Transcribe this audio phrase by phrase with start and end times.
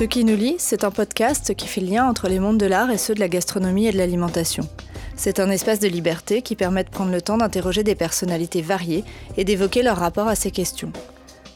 [0.00, 2.64] Ce qui nous lie, c'est un podcast qui fait le lien entre les mondes de
[2.64, 4.66] l'art et ceux de la gastronomie et de l'alimentation.
[5.14, 9.04] C'est un espace de liberté qui permet de prendre le temps d'interroger des personnalités variées
[9.36, 10.90] et d'évoquer leur rapport à ces questions.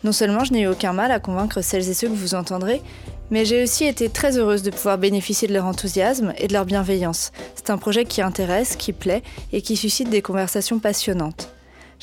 [0.04, 2.82] Non seulement je n'ai eu aucun mal à convaincre celles et ceux que vous entendrez,
[3.30, 6.66] mais j'ai aussi été très heureuse de pouvoir bénéficier de leur enthousiasme et de leur
[6.66, 7.32] bienveillance.
[7.54, 9.22] C'est un projet qui intéresse, qui plaît
[9.54, 11.53] et qui suscite des conversations passionnantes.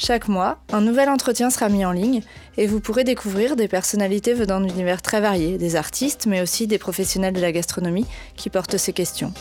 [0.03, 2.23] Chaque mois, un nouvel entretien sera mis en ligne
[2.57, 6.79] et vous pourrez découvrir des personnalités venant d'univers très variés, des artistes mais aussi des
[6.79, 9.31] professionnels de la gastronomie qui portent ces questions.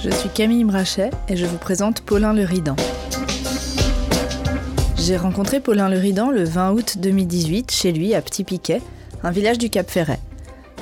[0.00, 2.74] Je suis Camille Brachet et je vous présente Paulin Le Ridan.
[4.96, 8.82] J'ai rencontré Paulin Le Ridan le 20 août 2018 chez lui à Petit Piquet,
[9.22, 10.18] un village du Cap Ferret.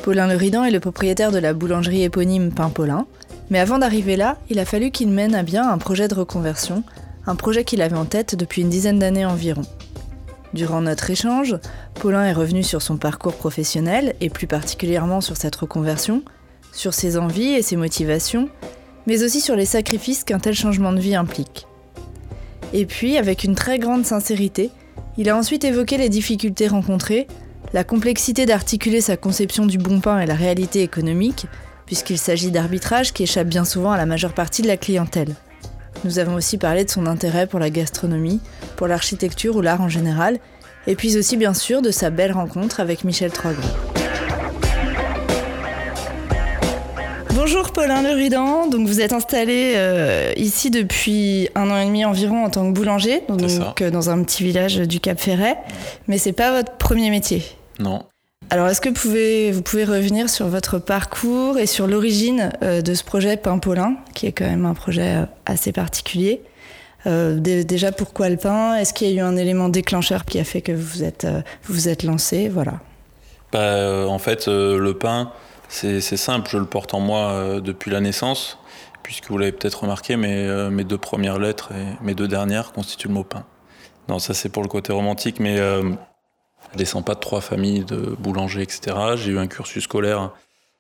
[0.03, 3.07] Paulin Le Ridan est le propriétaire de la boulangerie éponyme Pain Paulin,
[3.51, 6.83] mais avant d'arriver là, il a fallu qu'il mène à bien un projet de reconversion,
[7.27, 9.63] un projet qu'il avait en tête depuis une dizaine d'années environ.
[10.55, 11.57] Durant notre échange,
[11.95, 16.23] Paulin est revenu sur son parcours professionnel et plus particulièrement sur cette reconversion,
[16.73, 18.49] sur ses envies et ses motivations,
[19.07, 21.67] mais aussi sur les sacrifices qu'un tel changement de vie implique.
[22.73, 24.71] Et puis, avec une très grande sincérité,
[25.17, 27.27] il a ensuite évoqué les difficultés rencontrées,
[27.73, 31.47] la complexité d'articuler sa conception du bon pain et la réalité économique,
[31.89, 35.35] puisqu'il s'agit d'arbitrage qui échappe bien souvent à la majeure partie de la clientèle.
[36.05, 38.41] Nous avons aussi parlé de son intérêt pour la gastronomie,
[38.77, 40.39] pour l'architecture ou l'art en général,
[40.87, 43.67] et puis aussi bien sûr de sa belle rencontre avec Michel Troisgros.
[47.35, 52.05] Bonjour Paulin Le Ridan, donc vous êtes installé euh, ici depuis un an et demi
[52.05, 55.57] environ en tant que boulanger, donc euh, dans un petit village du Cap Ferret,
[56.07, 57.43] mais c'est pas votre premier métier?
[57.79, 58.03] Non.
[58.51, 62.81] Alors, est-ce que vous pouvez, vous pouvez revenir sur votre parcours et sur l'origine euh,
[62.81, 66.41] de ce projet Pain Paulin, qui est quand même un projet euh, assez particulier
[67.07, 68.75] euh, Déjà, pourquoi le pain?
[68.77, 71.27] Est-ce qu'il y a eu un élément déclencheur qui a fait que vous êtes,
[71.65, 72.49] vous, êtes lancé?
[72.49, 72.81] Voilà.
[73.53, 75.31] Bah, en fait, le pain,
[75.69, 76.49] c'est simple.
[76.51, 78.59] Je le porte en moi depuis la naissance,
[79.03, 83.09] puisque vous l'avez peut-être remarqué, mais mes deux premières lettres et mes deux dernières constituent
[83.09, 83.45] le mot pain.
[84.09, 85.59] Non, ça c'est pour le côté romantique, mais
[86.77, 88.97] descends pas de trois familles de boulangers, etc.
[89.17, 90.33] J'ai eu un cursus scolaire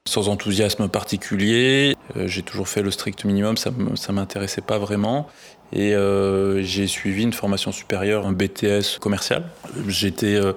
[0.08, 1.96] sans enthousiasme particulier.
[2.16, 5.28] Euh, j'ai toujours fait le strict minimum, ça ne m'intéressait pas vraiment.
[5.72, 9.44] Et euh, j'ai suivi une formation supérieure, un BTS commercial.
[9.86, 10.54] J'étais euh,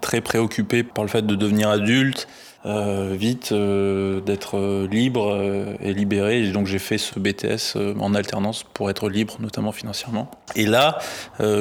[0.00, 2.26] très préoccupé par le fait de devenir adulte,
[2.64, 6.42] vite euh, d'être euh, libre et libéré.
[6.42, 10.30] Et donc j'ai fait ce BTS en alternance pour être libre, notamment financièrement.
[10.56, 10.98] Et là,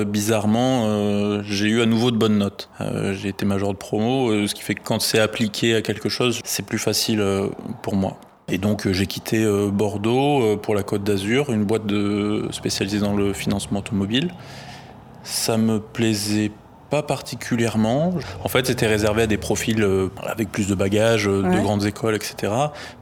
[0.05, 2.69] bizarrement, j'ai eu à nouveau de bonnes notes.
[3.13, 6.39] j'ai été major de promo, ce qui fait que quand c'est appliqué à quelque chose,
[6.43, 7.23] c'est plus facile
[7.81, 8.17] pour moi.
[8.47, 11.83] Et donc j'ai quitté Bordeaux pour la Côte d'Azur, une boîte
[12.51, 14.31] spécialisée dans le financement automobile.
[15.23, 16.51] Ça me plaisait
[16.93, 18.13] pas particulièrement.
[18.43, 21.85] En fait, c'était réservé à des profils euh, avec plus de bagages, euh, de grandes
[21.85, 22.53] écoles, etc.,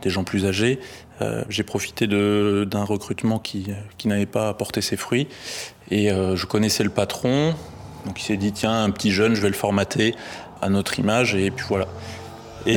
[0.01, 0.79] des gens plus âgés.
[1.21, 5.27] Euh, j'ai profité d'un recrutement qui, qui n'avait pas porté ses fruits.
[5.89, 7.53] Et je connaissais le patron,
[8.05, 10.15] donc il s'est dit tiens, un petit jeune, je vais le formater
[10.61, 11.87] à notre image, et puis voilà.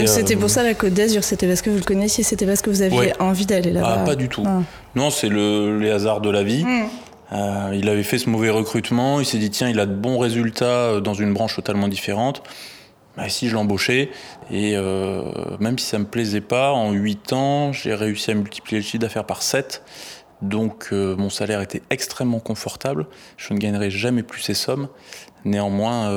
[0.07, 2.71] C'était pour ça la Côte d'Azur, c'était parce que vous le connaissiez, c'était parce que
[2.71, 3.99] vous aviez envie d'aller là-bas.
[4.01, 4.43] Ah, pas du tout.
[4.45, 4.63] Ah.
[4.97, 6.65] Non, c'est le, les hasards de la vie.
[6.65, 6.89] Hmm.
[7.33, 10.19] Euh, il avait fait ce mauvais recrutement, il s'est dit tiens, il a de bons
[10.19, 12.43] résultats euh, dans une branche totalement différente.
[13.17, 14.11] Bah, si je l'embauchais,
[14.51, 15.23] et euh,
[15.61, 18.99] même si ça me plaisait pas, en 8 ans, j'ai réussi à multiplier le chiffre
[18.99, 19.83] d'affaires par 7.
[20.43, 23.07] Donc mon salaire était extrêmement confortable,
[23.39, 24.89] je ne gagnerais jamais plus ces sommes.
[25.47, 26.11] Néanmoins,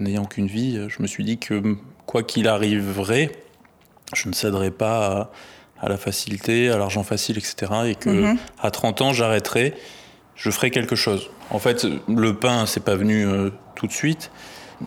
[0.00, 1.76] n'ayant qu'une vie, je me suis dit que
[2.06, 3.30] quoi qu'il arriverait,
[4.14, 5.30] je ne céderais pas
[5.80, 7.72] à, la facilité, à l'argent facile, etc.
[7.86, 8.38] Et que mhm.
[8.60, 9.74] à 30 ans, j'arrêterais
[10.42, 11.30] je ferai quelque chose.
[11.50, 14.32] En fait, le pain, c'est pas venu euh, tout de suite,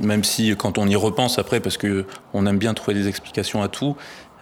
[0.01, 3.61] même si quand on y repense après, parce que on aime bien trouver des explications
[3.61, 3.95] à tout,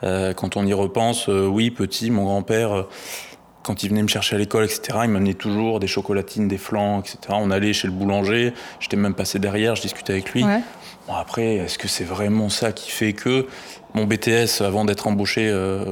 [0.03, 2.87] euh, quand on y repense, euh, oui, petit, mon grand-père,
[3.61, 7.02] quand il venait me chercher à l'école, etc., il m'amenait toujours des chocolatines, des flancs,
[7.02, 7.17] etc.
[7.29, 10.43] On allait chez le boulanger, j'étais même passé derrière, je discutais avec lui.
[11.08, 13.47] Bon, après, est-ce que c'est vraiment ça qui fait que
[13.94, 15.85] mon BTS, avant d'être embauché euh,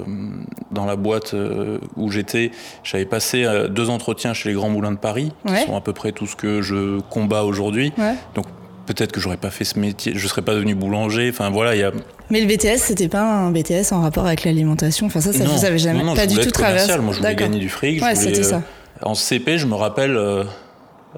[0.71, 2.51] dans la boîte euh, où j'étais,
[2.83, 5.93] j'avais passé euh, deux entretiens chez les grands moulins de Paris, qui sont à peu
[5.93, 7.91] près tout ce que je combats aujourd'hui.
[8.35, 8.45] Donc
[8.85, 11.29] peut-être que j'aurais pas fait ce métier, je serais pas devenu boulanger.
[11.29, 11.91] Enfin voilà, il y a.
[12.29, 15.07] Mais le BTS, c'était pas un BTS en rapport avec l'alimentation.
[15.07, 16.97] Enfin ça, ça vous avez jamais non, pas du tout traversé.
[16.99, 18.01] Moi, je voulais gagner du fric.
[18.01, 18.61] Ouais, ça.
[19.03, 20.17] En CP, je me rappelle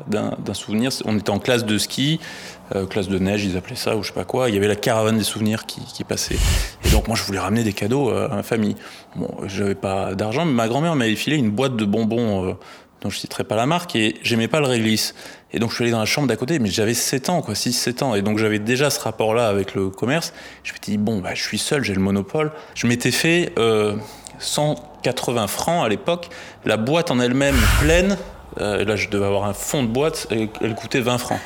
[0.08, 0.92] d'un souvenir.
[1.06, 2.20] On était en classe de ski,
[2.76, 4.50] euh, classe de neige, ils appelaient ça, ou je sais pas quoi.
[4.50, 6.38] Il y avait la caravane des souvenirs qui, passait.
[6.86, 8.76] Et donc, moi, je voulais ramener des cadeaux à ma famille.
[9.16, 12.50] Bon, j'avais pas d'argent, mais ma grand-mère m'avait filé une boîte de bonbons.
[12.50, 12.54] Euh,
[13.04, 15.14] dont je citerai pas la marque, et j'aimais pas le réglisse.
[15.52, 17.54] Et donc je suis allé dans la chambre d'à côté, mais j'avais 7 ans, quoi,
[17.54, 18.16] 6-7 ans.
[18.16, 20.34] Et donc j'avais déjà ce rapport-là avec le commerce.
[20.64, 22.52] Je me suis dit, bon, bah, je suis seul, j'ai le monopole.
[22.76, 23.96] Je m'étais fait euh,
[24.40, 26.30] 180 francs à l'époque.
[26.66, 28.18] La boîte en elle-même pleine,
[28.60, 31.40] euh, là je devais avoir un fond de boîte, et elle coûtait 20 francs.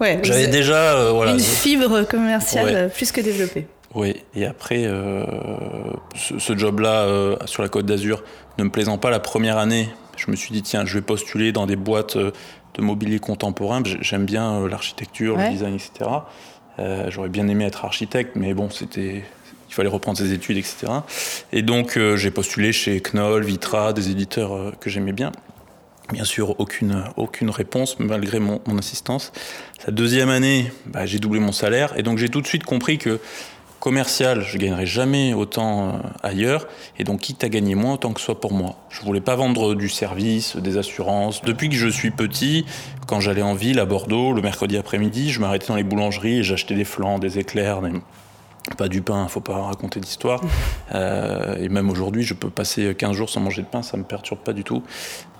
[0.00, 2.88] Ouais, J'avais déjà euh, voilà, une fibre commerciale Ouais.
[2.88, 3.66] plus que développée.
[3.94, 5.24] Oui, et après, euh,
[6.16, 7.06] ce, ce job-là
[7.46, 8.24] sur la Côte d'Azur
[8.58, 11.52] ne me plaisant pas la première année, je me suis dit, tiens, je vais postuler
[11.52, 12.32] dans des boîtes de
[12.82, 13.82] mobilier contemporain.
[13.84, 15.46] J'ai- J'aime bien l'architecture, Ouais.
[15.46, 16.10] le design, etc.
[17.08, 19.22] J'aurais bien aimé être architecte, mais bon, c'était.
[19.70, 20.86] Il fallait reprendre ses études, etc.
[21.52, 25.32] Et donc, euh, j'ai postulé chez Knoll, Vitra, des éditeurs euh, que j'aimais bien.
[26.12, 29.32] Bien sûr, aucune, aucune réponse, malgré mon, mon insistance.
[29.86, 31.94] La deuxième année, bah, j'ai doublé mon salaire.
[31.98, 33.20] Et donc, j'ai tout de suite compris que
[33.80, 35.92] commercial, je gagnerai jamais autant euh,
[36.22, 36.66] ailleurs.
[36.98, 38.76] Et donc, quitte à gagner moins, autant que ce soit pour moi.
[38.90, 41.42] Je voulais pas vendre du service, des assurances.
[41.42, 42.66] Depuis que je suis petit,
[43.06, 46.42] quand j'allais en ville, à Bordeaux, le mercredi après-midi, je m'arrêtais dans les boulangeries et
[46.42, 47.92] j'achetais des flans, des éclairs, des-
[48.76, 50.40] pas du pain, faut pas raconter d'histoire.
[50.94, 54.04] Euh, et même aujourd'hui, je peux passer 15 jours sans manger de pain, ça me
[54.04, 54.82] perturbe pas du tout.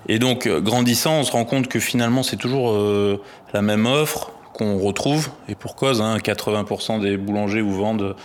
[0.09, 3.21] Et donc, euh, grandissant, on se rend compte que finalement, c'est toujours euh,
[3.53, 8.17] la même offre qu'on retrouve, et pour cause, hein, 80% des boulangers vous vendent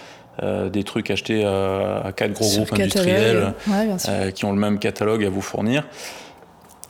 [0.42, 3.54] euh, des trucs achetés à, à quatre gros Sur groupes industriels.
[3.68, 5.86] Ouais, qui ont le même catalogue à vous fournir.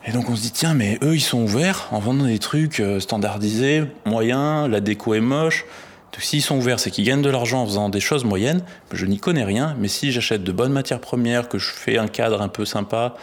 [0.05, 2.81] Et donc on se dit, tiens, mais eux, ils sont ouverts en vendant des trucs
[2.99, 5.65] standardisés, moyens, la déco est moche.
[6.11, 8.61] Donc s'ils sont ouverts, c'est qu'ils gagnent de l'argent en faisant des choses moyennes.
[8.91, 12.07] Je n'y connais rien, mais si j'achète de bonnes matières premières, que je fais un
[12.07, 13.13] cadre un peu sympa,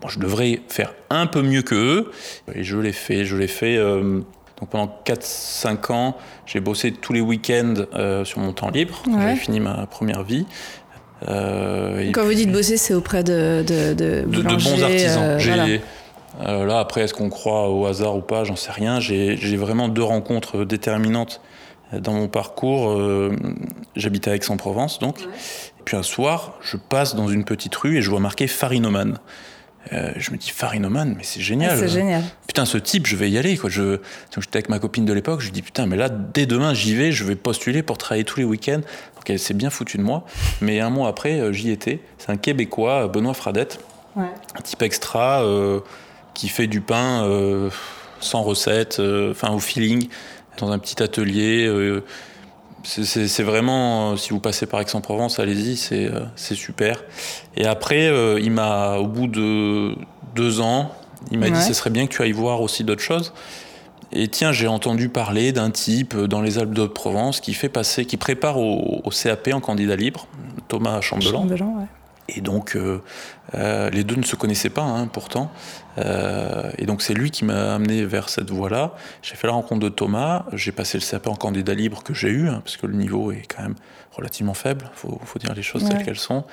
[0.00, 2.10] bon, je devrais faire un peu mieux que eux.
[2.54, 3.76] Et je l'ai fait, je l'ai fait.
[3.76, 4.20] euh,
[4.60, 6.16] donc pendant 4-5 ans,
[6.46, 9.02] j'ai bossé tous les week-ends euh, sur mon temps libre.
[9.08, 9.14] Ouais.
[9.20, 10.46] J'avais fini ma première vie.
[11.28, 15.38] Euh, Quand vous dites bosser, c'est auprès de, de, de, de, de boulangers, bons artisans.
[15.38, 15.80] J'ai-
[16.40, 16.64] voilà.
[16.64, 18.44] là, après, est-ce qu'on croit au hasard ou pas?
[18.44, 19.00] J'en sais rien.
[19.00, 21.40] J'ai j'ai vraiment deux rencontres déterminantes
[22.00, 22.90] dans mon parcours.
[22.90, 23.34] Euh,
[23.96, 25.20] J'habitais à Aix-en-Provence, donc.
[25.20, 29.18] Et puis un soir, je passe dans une petite rue et je vois marqué Farinoman.
[29.92, 31.72] Euh, je me dis Farinoman, mais c'est génial.
[31.74, 32.22] Ah, c'est génial.
[32.46, 33.56] Putain, ce type, je vais y aller.
[33.58, 33.68] Quoi.
[33.68, 34.00] Je, donc,
[34.38, 36.94] j'étais avec ma copine de l'époque, je lui dis putain, mais là, dès demain, j'y
[36.94, 38.80] vais, je vais postuler pour travailler tous les week-ends.
[39.16, 40.24] Donc elle s'est bien foutue de moi.
[40.60, 42.00] Mais un mois après, euh, j'y étais.
[42.18, 43.80] C'est un Québécois, Benoît Fradette,
[44.14, 44.24] Ouais.
[44.56, 45.80] un type extra euh,
[46.34, 47.70] qui fait du pain euh,
[48.20, 49.00] sans recette,
[49.30, 50.06] enfin au feeling,
[50.58, 51.66] dans un petit atelier.
[51.66, 52.04] euh,
[52.84, 57.02] c'est- vraiment, euh, si vous passez par Aix-en-Provence, allez-y, c'est euh, super.
[57.56, 59.94] Et après, euh, il m'a, au bout de
[60.34, 60.90] deux ans,
[61.30, 61.52] il m'a Ouais.
[61.52, 63.32] dit ce serait bien que tu ailles voir aussi d'autres choses.
[64.14, 68.04] Et tiens, j'ai entendu parler d'un type dans les Alpes de Provence qui fait passer,
[68.04, 70.26] qui prépare au, au CAP en candidat libre,
[70.68, 71.30] Thomas Chambellan.
[71.42, 71.86] Chambellan, ouais.
[72.28, 73.00] Et donc, euh,
[73.54, 75.50] euh, les deux ne se connaissaient pas, hein, pourtant.
[75.98, 78.92] Euh, et donc, c'est lui qui m'a amené vers cette voie-là.
[79.22, 80.44] J'ai fait la rencontre de Thomas.
[80.52, 83.32] J'ai passé le CAP en candidat libre que j'ai eu, hein, parce que le niveau
[83.32, 83.74] est quand même
[84.16, 84.90] relativement faible.
[84.94, 85.88] Il faut, faut dire les choses Ouais.
[85.90, 86.44] telles qu'elles sont.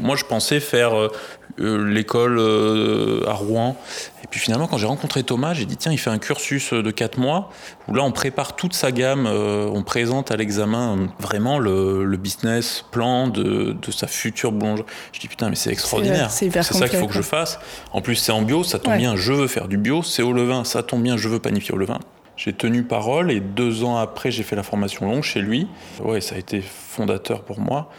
[0.00, 1.12] Moi, je pensais faire euh,
[1.60, 3.76] euh, l'école euh, à Rouen.
[4.22, 6.90] Et puis finalement, quand j'ai rencontré Thomas, j'ai dit tiens, il fait un cursus de
[6.90, 7.50] 4 mois
[7.88, 9.26] où là, on prépare toute sa gamme.
[9.26, 14.50] euh, on présente à l'examen euh, vraiment le, le business plan de, de sa future
[14.52, 14.86] boulangerie.
[15.12, 16.30] Je dis putain, mais c'est extraordinaire.
[16.30, 17.58] c'est ça qu'il faut que je fasse.
[17.92, 18.98] En plus, c'est en bio, ça tombe Ouais.
[18.98, 20.02] bien, je veux faire du bio.
[20.02, 21.98] C'est au levain, ça tombe bien, je veux panifier au levain.
[22.36, 25.68] J'ai tenu parole et deux ans après, j'ai fait la formation longue chez lui.
[26.02, 27.90] Ouais, ça a été fondateur pour moi.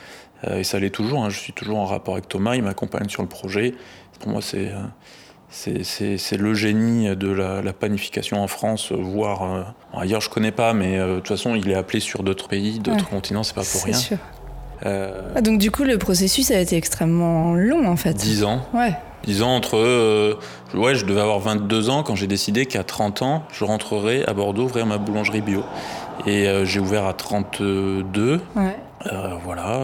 [0.46, 1.24] Euh, et ça l'est toujours.
[1.24, 1.30] hein.
[1.30, 2.56] Je suis toujours en rapport avec Thomas.
[2.56, 3.74] Il m'accompagne sur le projet.
[4.20, 4.82] Pour moi, c'est euh,
[5.50, 9.64] c'est- le génie de la, la panification en France, voire euh,
[9.98, 10.20] ailleurs.
[10.22, 13.06] Je connais pas, mais euh, de toute façon, il est appelé sur d'autres pays, d'autres
[13.06, 13.10] Ouais.
[13.10, 13.44] continents.
[13.44, 13.94] C'est pas pour rien.
[13.94, 14.18] sûr.
[14.86, 18.14] Euh, Ah, donc du coup, le processus a été extrêmement long en fait.
[18.14, 18.62] 10 ans.
[18.74, 18.94] Ouais.
[19.26, 19.78] 10 ans entre.
[19.78, 20.36] euh,
[20.74, 24.34] ouais, je devais avoir 22 ans quand j'ai décidé qu'à 30 ans, je rentrerai à
[24.34, 25.64] Bordeaux ouvrir ma boulangerie bio.
[26.26, 28.40] Et euh, j'ai ouvert à 32.
[28.56, 28.76] ouais.
[29.12, 29.82] Euh, voilà.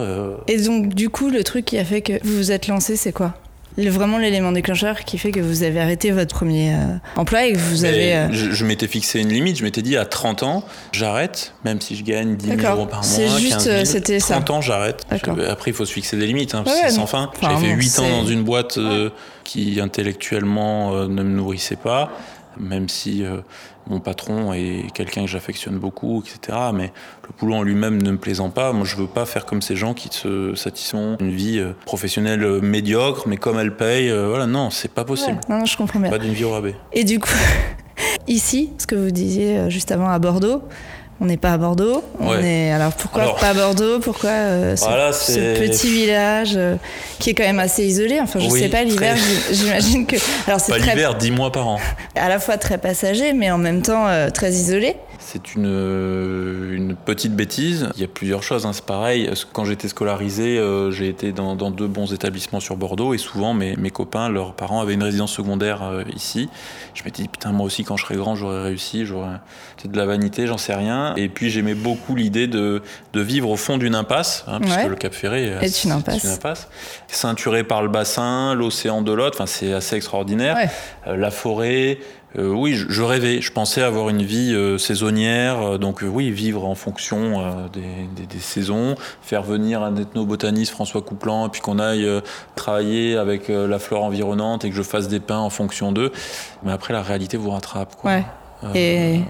[0.48, 3.12] Et donc du coup, le truc qui a fait que vous vous êtes lancé, c'est
[3.12, 3.34] quoi?
[3.78, 6.78] Le- Vraiment l'élément déclencheur qui fait que vous avez arrêté votre premier euh,
[7.16, 8.16] emploi et que vous mais avez.
[8.16, 9.58] euh, Je, je m'étais fixé une limite.
[9.58, 12.78] Je m'étais dit à 30 ans, j'arrête, même si je gagne 10 000 D'accord.
[12.78, 13.08] euros par mois.
[13.08, 14.36] C'est juste, 15 000, euh, c'était ça.
[14.36, 15.06] 30 ans, j'arrête.
[15.10, 16.54] Après, il faut se fixer des limites.
[16.56, 17.32] Hein, Ouais, c'est sans fin.
[17.42, 19.10] J'avais fait non, 8 ans dans une boîte euh,
[19.44, 22.12] qui intellectuellement euh, ne me nourrissait pas.
[22.60, 23.38] Même si euh,
[23.88, 26.58] mon patron est quelqu'un que j'affectionne beaucoup, etc.
[26.74, 26.92] Mais
[27.24, 29.78] le boulot en lui-même ne me plaisant pas, moi je veux pas faire comme ces
[29.78, 34.70] gens qui se satisfont d'une vie euh, professionnelle médiocre, mais comme elle paye, voilà, non,
[34.70, 35.40] c'est pas possible.
[35.48, 36.10] Non, non, je comprends bien.
[36.10, 36.76] Pas d'une vie au rabais.
[36.92, 37.30] Et du coup,
[38.28, 40.62] ici, ce que vous disiez juste avant à Bordeaux,
[41.24, 42.04] On n'est pas à Bordeaux.
[42.20, 42.72] On est...
[42.72, 44.00] Alors pourquoi pas à Bordeaux?
[44.00, 46.78] Pourquoi euh, ce, petit village euh,
[47.20, 48.20] qui est quand même assez isolé?
[48.20, 49.16] Enfin, je sais pas, l'hiver,
[49.52, 50.16] j'imagine que.
[50.48, 51.80] Alors, c'est pas l'hiver, dix mois par an.
[52.16, 54.96] À la fois très passager, mais en même temps très isolé.
[55.32, 57.88] C'est une, euh, une, petite bêtise.
[57.96, 58.66] Il y a plusieurs choses.
[58.66, 58.74] Hein.
[58.74, 59.32] C'est pareil.
[59.54, 63.78] Quand j'étais scolarisé, euh, j'ai été dans, deux bons établissements sur Bordeaux et souvent mes,
[63.78, 66.50] mes copains, leurs parents avaient une résidence secondaire euh, ici.
[66.94, 69.06] Je m'étais dit putain moi aussi quand je serai grand j'aurais réussi.
[69.06, 69.40] J'aurais
[69.78, 71.16] peut-être de la vanité, j'en sais rien.
[71.16, 72.82] Et puis j'aimais beaucoup l'idée de,
[73.14, 76.26] de, vivre au fond d'une impasse, hein, puisque le Cap Ferré est une impasse.
[76.26, 76.68] Une impasse.
[77.08, 79.38] Ceinturé par le bassin, l'océan de l'autre.
[79.38, 80.58] Enfin c'est assez extraordinaire.
[81.06, 82.00] la forêt.
[82.38, 83.42] Euh, oui, je, rêvais.
[83.42, 88.96] Je pensais avoir une vie euh, saisonnière, euh, donc oui, vivre en fonction des, saisons,
[89.22, 92.08] faire venir un ethnobotaniste, François Couplan, et puis qu'on aille
[92.56, 96.12] travailler avec la flore environnante et que je fasse des pains en fonction d'eux.
[96.64, 97.96] Mais après, la réalité vous rattrape.
[97.96, 98.22] Quoi.
[98.64, 99.22] Euh, et...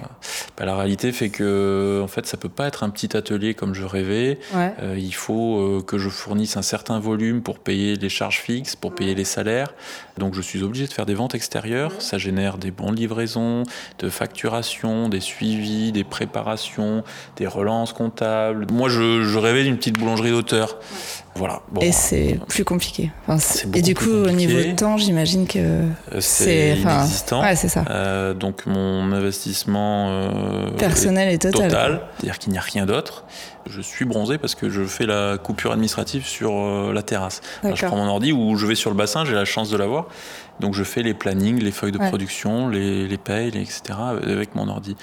[0.62, 3.74] Bah, la réalité fait que en fait ça peut pas être un petit atelier comme
[3.74, 4.38] je rêvais.
[4.54, 8.76] Euh, il faut euh, que je fournisse un certain volume pour payer les charges fixes,
[8.76, 9.74] pour payer les salaires.
[10.20, 12.00] Donc je suis obligé de faire des ventes extérieures.
[12.00, 13.64] Ça génère des bons de livraison,
[13.98, 17.04] de facturation, des suivis, des préparations,
[17.38, 18.68] des relances comptables.
[18.72, 20.78] Moi je, je rêvais d'une petite boulangerie d'auteur.
[21.36, 21.62] Voilà.
[21.80, 23.12] et c'est plus compliqué.
[23.74, 25.88] et du coup, au niveau de temps, j'imagine que euh,
[26.20, 27.42] c'est inexistant.
[27.42, 27.86] Ouais, c'est ça.
[27.90, 31.70] Euh, donc mon investissement euh, personnel est, total.
[31.70, 33.26] total C'est-à-dire qu'il n'y a rien d'autre.
[33.70, 37.42] Je suis bronzé parce que je fais la coupure administrative sur la terrasse.
[37.64, 40.08] je prends mon ordi ou je vais sur le bassin, j'ai la chance de l'avoir.
[40.62, 43.82] Donc je fais les plannings, les feuilles de production, les, les payes, etc.
[44.24, 44.96] avec mon ordi.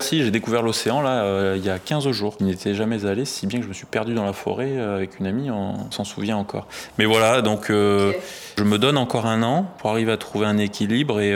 [0.00, 2.34] Si, j'ai découvert l'océan là euh, il y a 15 jours.
[2.38, 4.72] Je n'y étais jamais allé, si bien que je me suis perdu dans la forêt
[4.72, 6.66] euh, avec une amie, on s'en souvient encore.
[6.98, 8.12] Mais voilà, donc euh,
[8.58, 11.30] je me donne encore un an pour arriver à trouver un équilibre et,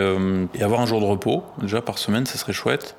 [0.55, 1.45] et avoir un jour de repos.
[1.63, 2.97] Déjà par semaine, ça serait chouette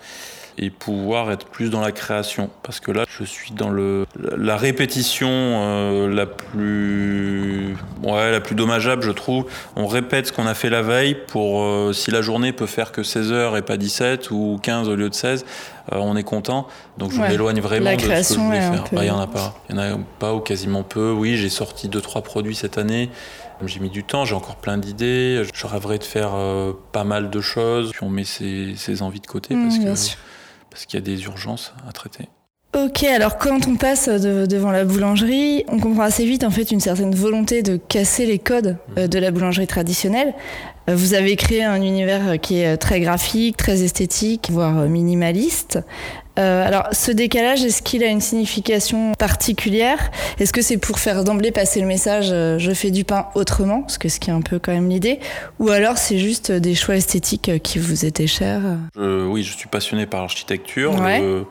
[0.61, 2.49] et pouvoir être plus dans la création.
[2.63, 4.05] Parce que là, je suis dans le,
[4.37, 9.45] la répétition euh, la, plus, ouais, la plus dommageable, je trouve.
[9.77, 12.91] On répète ce qu'on a fait la veille pour, euh, si la journée peut faire
[12.91, 15.45] que 16 heures et pas 17 ou 15 au lieu de 16,
[15.93, 16.67] euh, on est content.
[16.97, 18.83] Donc je m'éloigne vraiment de ce que je voulais faire.
[18.91, 19.55] Bah, il n'y en a pas.
[19.69, 21.11] Il n'y en a pas ou quasiment peu.
[21.11, 23.09] Oui, j'ai sorti 2-3 produits cette année.
[23.65, 25.43] J'ai mis du temps, j'ai encore plein d'idées.
[25.53, 26.31] Je rêverais de faire
[26.93, 27.91] pas mal de choses.
[27.91, 30.28] Puis on met ses, envies de côté mmh, parce que
[30.69, 32.25] parce qu'il y a des urgences à traiter.
[32.77, 36.79] Ok, alors quand on passe devant la boulangerie, on comprend assez vite en fait une
[36.79, 40.35] certaine volonté de casser les codes euh, de la boulangerie traditionnelle.
[40.87, 45.79] Euh, vous avez créé un univers qui est très graphique, très esthétique, voire minimaliste.
[46.39, 50.11] Euh, alors, ce décalage, est-ce qu'il a une signification particulière?
[50.39, 53.97] Est-ce que c'est pour faire d'emblée passer le message je fais du pain autrement, parce
[53.97, 55.19] que ce qui est un peu quand même l'idée,
[55.59, 58.61] ou alors c'est juste des choix esthétiques qui vous étaient chers?
[58.95, 60.93] Oui, je suis passionné par l'architecture.
[61.01, 61.45] Le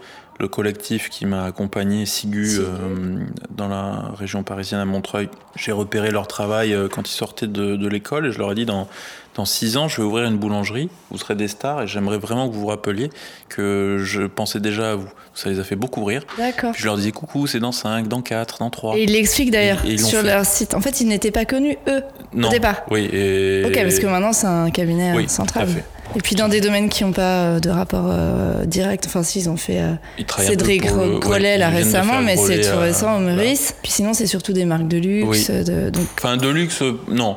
[0.47, 5.29] collectif qui m'a accompagné, Sigu, euh, dans la région parisienne à Montreuil.
[5.57, 8.67] J'ai repéré leur travail euh, quand ils sortaient de, l'école et je leur ai dit
[8.67, 8.87] dans,
[9.35, 12.49] dans six ans, je vais ouvrir une boulangerie, vous serez des stars et j'aimerais vraiment
[12.49, 13.11] que vous vous rappeliez
[13.49, 15.09] que je pensais déjà à vous.
[15.35, 16.23] Ça les a fait beaucoup rire.
[16.37, 16.73] D'accord.
[16.77, 18.97] Je leur disais coucou, c'est dans 5, dans 4, dans 3.
[18.97, 20.75] Et ils l'expliquent d'ailleurs sur leur site.
[20.75, 22.03] En fait, ils n'étaient pas connus, eux,
[22.33, 22.49] non.
[22.49, 22.83] au départ.
[22.91, 23.09] Oui.
[23.13, 23.65] Et...
[23.67, 25.67] Ok, parce que maintenant, c'est un cabinet oui, central.
[25.67, 25.85] Tout à fait.
[26.17, 29.41] Et puis dans des domaines qui n'ont pas euh, de rapport euh, direct, enfin si
[29.41, 29.93] ils ont fait euh,
[30.39, 30.87] Cédric
[31.21, 33.75] Grelet là récemment, mais c'est tout récent au Meurice.
[33.83, 35.51] Puis sinon c'est surtout des marques de luxe.
[35.51, 36.07] De, donc...
[36.17, 37.37] Enfin de luxe, non.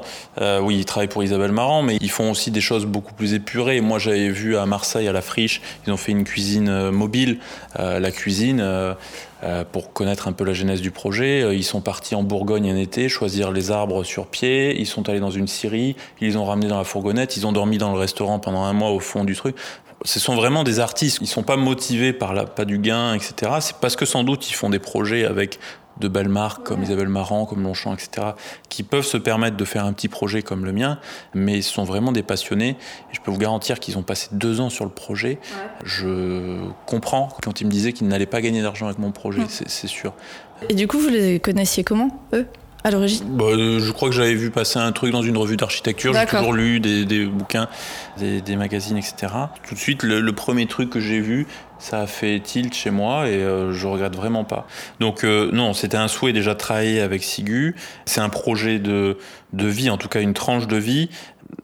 [0.61, 3.81] oui, ils travaillent pour Isabelle Marant, mais ils font aussi des choses beaucoup plus épurées.
[3.81, 7.39] Moi j'avais vu à Marseille, à la Friche, ils ont fait une cuisine mobile.
[7.77, 8.93] la cuisine euh,
[9.71, 11.41] pour connaître un peu la genèse du projet.
[11.41, 14.79] Euh, ils sont partis en Bourgogne un été, choisir les arbres sur pied.
[14.79, 17.51] Ils sont allés dans une scierie, ils les ont ramenés dans la fourgonnette, ils ont
[17.51, 19.55] dormi dans le restaurant pendant un mois au fond du truc.
[20.03, 21.19] Ce sont vraiment des artistes.
[21.21, 23.51] Ils sont pas motivés par la pas du gain, etc.
[23.59, 25.59] C'est parce que sans doute ils font des projets avec
[26.01, 28.27] de belles marques comme Isabelle Marant, comme Longchamp, etc.,
[28.69, 30.99] qui peuvent se permettre de faire un petit projet comme le mien,
[31.33, 32.75] mais ils sont vraiment des passionnés.
[33.11, 35.39] Et je peux vous garantir qu'ils ont passé deux ans sur le projet.
[35.83, 39.87] Je comprends quand ils me disaient qu'ils n'allaient pas gagner d'argent avec mon projet, c'est
[39.87, 40.13] sûr.
[40.69, 42.45] Et du coup, vous les connaissiez comment, eux
[42.83, 43.25] à l'origine?
[43.37, 46.13] Bah, euh, Je crois que j'avais vu passer un truc dans une revue d'architecture.
[46.13, 47.67] J'ai toujours lu des, bouquins,
[48.17, 49.31] des, magazines, etc.
[49.67, 51.47] Tout de suite, le premier truc que j'ai vu,
[51.81, 54.67] ça a fait tilt chez moi et euh, je regrette vraiment pas.
[54.99, 57.75] Donc euh, non, c'était un souhait déjà de travailler avec Sigu.
[58.05, 59.17] C'est un projet de,
[59.53, 61.09] de vie, en tout cas une tranche de vie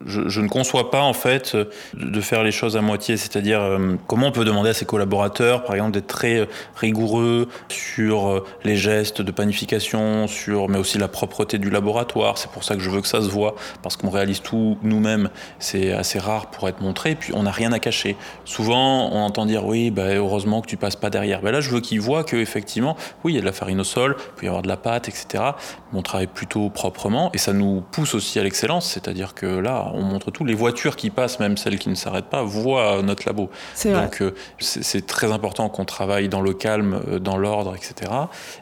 [0.05, 1.57] je, ne conçois pas en fait
[1.93, 5.63] de faire les choses à moitié, c'est-à-dire euh, comment on peut demander à ses collaborateurs,
[5.63, 6.45] par exemple, d'être très euh,
[6.75, 12.38] rigoureux sur euh, les gestes de panification, sur mais aussi la propreté du laboratoire.
[12.38, 15.29] C'est pour ça que je veux que ça se voit, parce qu'on réalise tout nous-mêmes.
[15.59, 18.15] C'est assez rare pour être montré, et puis on n'a rien à cacher.
[18.45, 21.41] Souvent, on entend dire oui, bah, heureusement que tu passes pas derrière.
[21.41, 23.79] Bah, là, je veux qu'ils voient que effectivement, oui, il y a de la farine
[23.79, 25.43] au sol, il peut y avoir de la pâte, etc.
[25.91, 28.89] Mais on travaille plutôt proprement et ça nous pousse aussi à l'excellence.
[28.91, 30.45] C'est-à-dire que là, on montre tout.
[30.45, 33.49] Les voitures qui passent, même celles qui ne s'arrêtent pas, voient notre labo.
[33.85, 38.11] Donc, euh, c'est très important qu'on travaille dans le calme, euh, dans l'ordre, etc.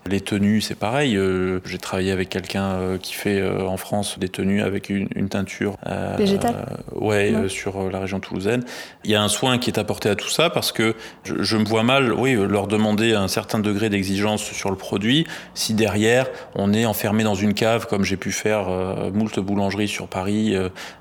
[0.06, 1.18] Les tenues, c'est pareil.
[1.18, 5.78] Euh, j'ai travaillé avec quelqu'un qui fait en France des tenues avec une, teinture
[6.18, 6.66] végétale.
[6.94, 8.64] ouais, sur la région toulousaine.
[9.04, 11.66] Il y a un soin qui est apporté à tout ça parce que je, me
[11.66, 16.74] vois mal, oui, leur demander un certain degré d'exigence sur le produit si derrière on
[16.74, 18.68] est enfermé dans une cave comme j'ai pu faire
[19.14, 20.56] moult boulangeries sur Paris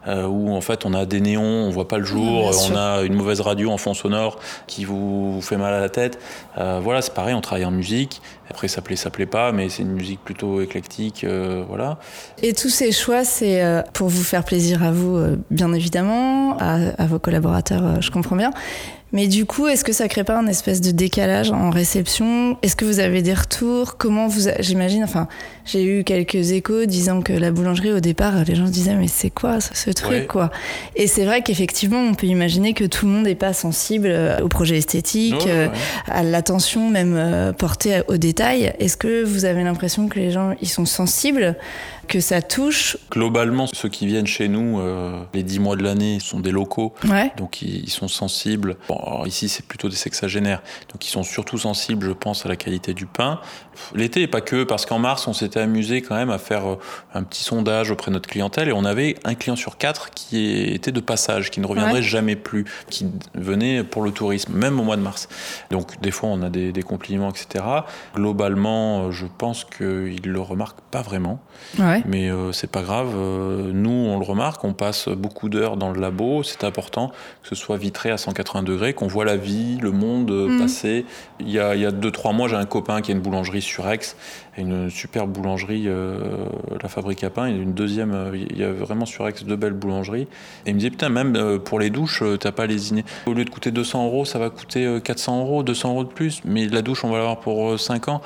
[0.07, 3.15] où en fait on a des néons, on voit pas le jour, on a une
[3.15, 6.19] mauvaise radio en fond sonore qui vous fait mal à la tête.
[6.59, 8.23] Euh, voilà, c'est pareil, on travaille en musique.
[8.51, 11.99] Après, ça plaît, ça plaît pas, mais c'est une musique plutôt éclectique, euh, voilà.
[12.43, 15.19] Et tous ces choix, c'est euh, pour vous faire plaisir à vous,
[15.51, 18.53] bien évidemment, à, à vos collaborateurs, je comprends bien.
[19.15, 22.59] Mais du coup, est-ce que ça crée pas un espèce de décalage en réception?
[22.63, 23.97] Est-ce que vous avez des retours?
[23.97, 25.29] Comment vous, j'imagine, enfin,
[25.65, 29.07] j'ai eu quelques échos disant que la boulangerie au départ, les gens se disaient mais
[29.07, 30.51] c'est quoi ce, truc quoi?
[30.97, 34.41] Et c'est vrai qu'effectivement, on peut imaginer que tout le monde n'est pas sensible euh,
[34.41, 35.69] au projet esthétique, euh,
[36.09, 38.75] à l'attention même euh, portée aux détails.
[38.81, 41.55] Est-ce que vous avez l'impression que les gens ils sont sensibles?
[42.05, 44.81] Que ça touche Globalement, ceux qui viennent chez nous,
[45.33, 46.95] les dix mois de l'année, sont des locaux,
[47.37, 48.77] donc ils, sont sensibles.
[48.89, 52.57] Bon, ici, c'est plutôt des sexagénaires, donc ils sont surtout sensibles, je pense, à la
[52.57, 53.41] qualité du pain.
[53.95, 56.79] L'été, et pas que, parce qu'en mars, on s'était amusé quand même à faire euh,
[57.15, 60.63] un petit sondage auprès de notre clientèle et on avait un client sur quatre qui
[60.73, 64.85] était de passage, qui ne reviendrait jamais plus, qui venait pour le tourisme, même au
[64.85, 65.29] mois de mars.
[65.71, 67.65] Donc des fois, on a des, compliments, etc.
[68.15, 71.41] Globalement, euh, je pense qu'ils ne le remarquent pas vraiment,
[72.07, 73.15] mais euh, c'est pas grave.
[73.15, 77.09] nous, on le remarque, on passe beaucoup d'heures dans le labo, c'est important
[77.43, 80.59] que ce soit vitré à 180 degrés, qu'on voit la vie, le monde mm.
[80.59, 81.07] passer.
[81.41, 83.85] Il y a 2-3 mois, j'ai un copain qui a une boulangerie sur
[84.57, 86.47] une super boulangerie, euh,
[86.83, 89.73] la Fabrique à pain, et une deuxième, euh, il y a vraiment sur deux belles
[89.73, 90.29] boulangeries.
[90.67, 93.05] Et il me disait, putain, même euh, pour les douches, t'as pas lésiné.
[93.27, 96.43] Au lieu de coûter 200 euros, ça va coûter 400 euros, 200 euros de plus,
[96.45, 98.23] mais la douche, on va l'avoir pour 5 ans.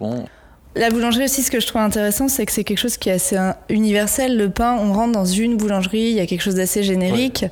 [0.00, 0.26] Bon.
[0.74, 3.12] La boulangerie aussi, ce que je trouve intéressant, c'est que c'est quelque chose qui est
[3.12, 3.36] assez
[3.68, 4.38] universel.
[4.38, 7.44] Le pain, on rentre dans une boulangerie, il y a quelque chose d'assez générique.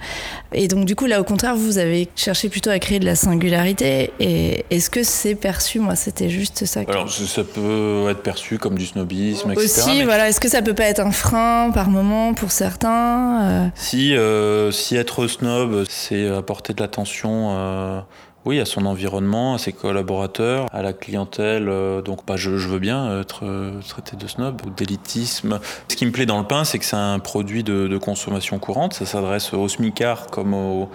[0.53, 3.15] Et donc, du coup, là, au contraire, vous avez cherché plutôt à créer de la
[3.15, 4.11] singularité.
[4.21, 5.81] Et est-ce que c'est perçu?
[5.81, 6.81] Moi, c'était juste ça.
[6.89, 9.65] Alors, ça peut être perçu comme du snobisme, etc.
[9.65, 10.31] Aussi, voilà.
[10.31, 13.69] Est-ce que ça peut pas être un frein par moment pour certains euh?
[13.75, 17.51] Si, euh, si être snob, c'est apporter de l'attention.
[17.51, 18.01] Euh,
[18.47, 21.69] oui, à son environnement, à ses collaborateurs, à la clientèle.
[21.69, 25.61] Euh, donc, bah, je, veux bien être euh, traité de snob ou d'élitisme.
[25.89, 28.95] Ce qui me plaît dans le pain, c'est que c'est un produit de, consommation courante.
[28.95, 30.89] Ça s'adresse aux smicards comme aux,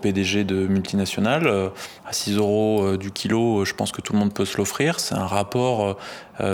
[0.00, 1.46] PDG de multinationales.
[1.46, 1.68] Euh,
[2.06, 5.00] à 6 euros du kilo, je pense que tout le monde peut se l'offrir.
[5.00, 5.96] C'est un rapport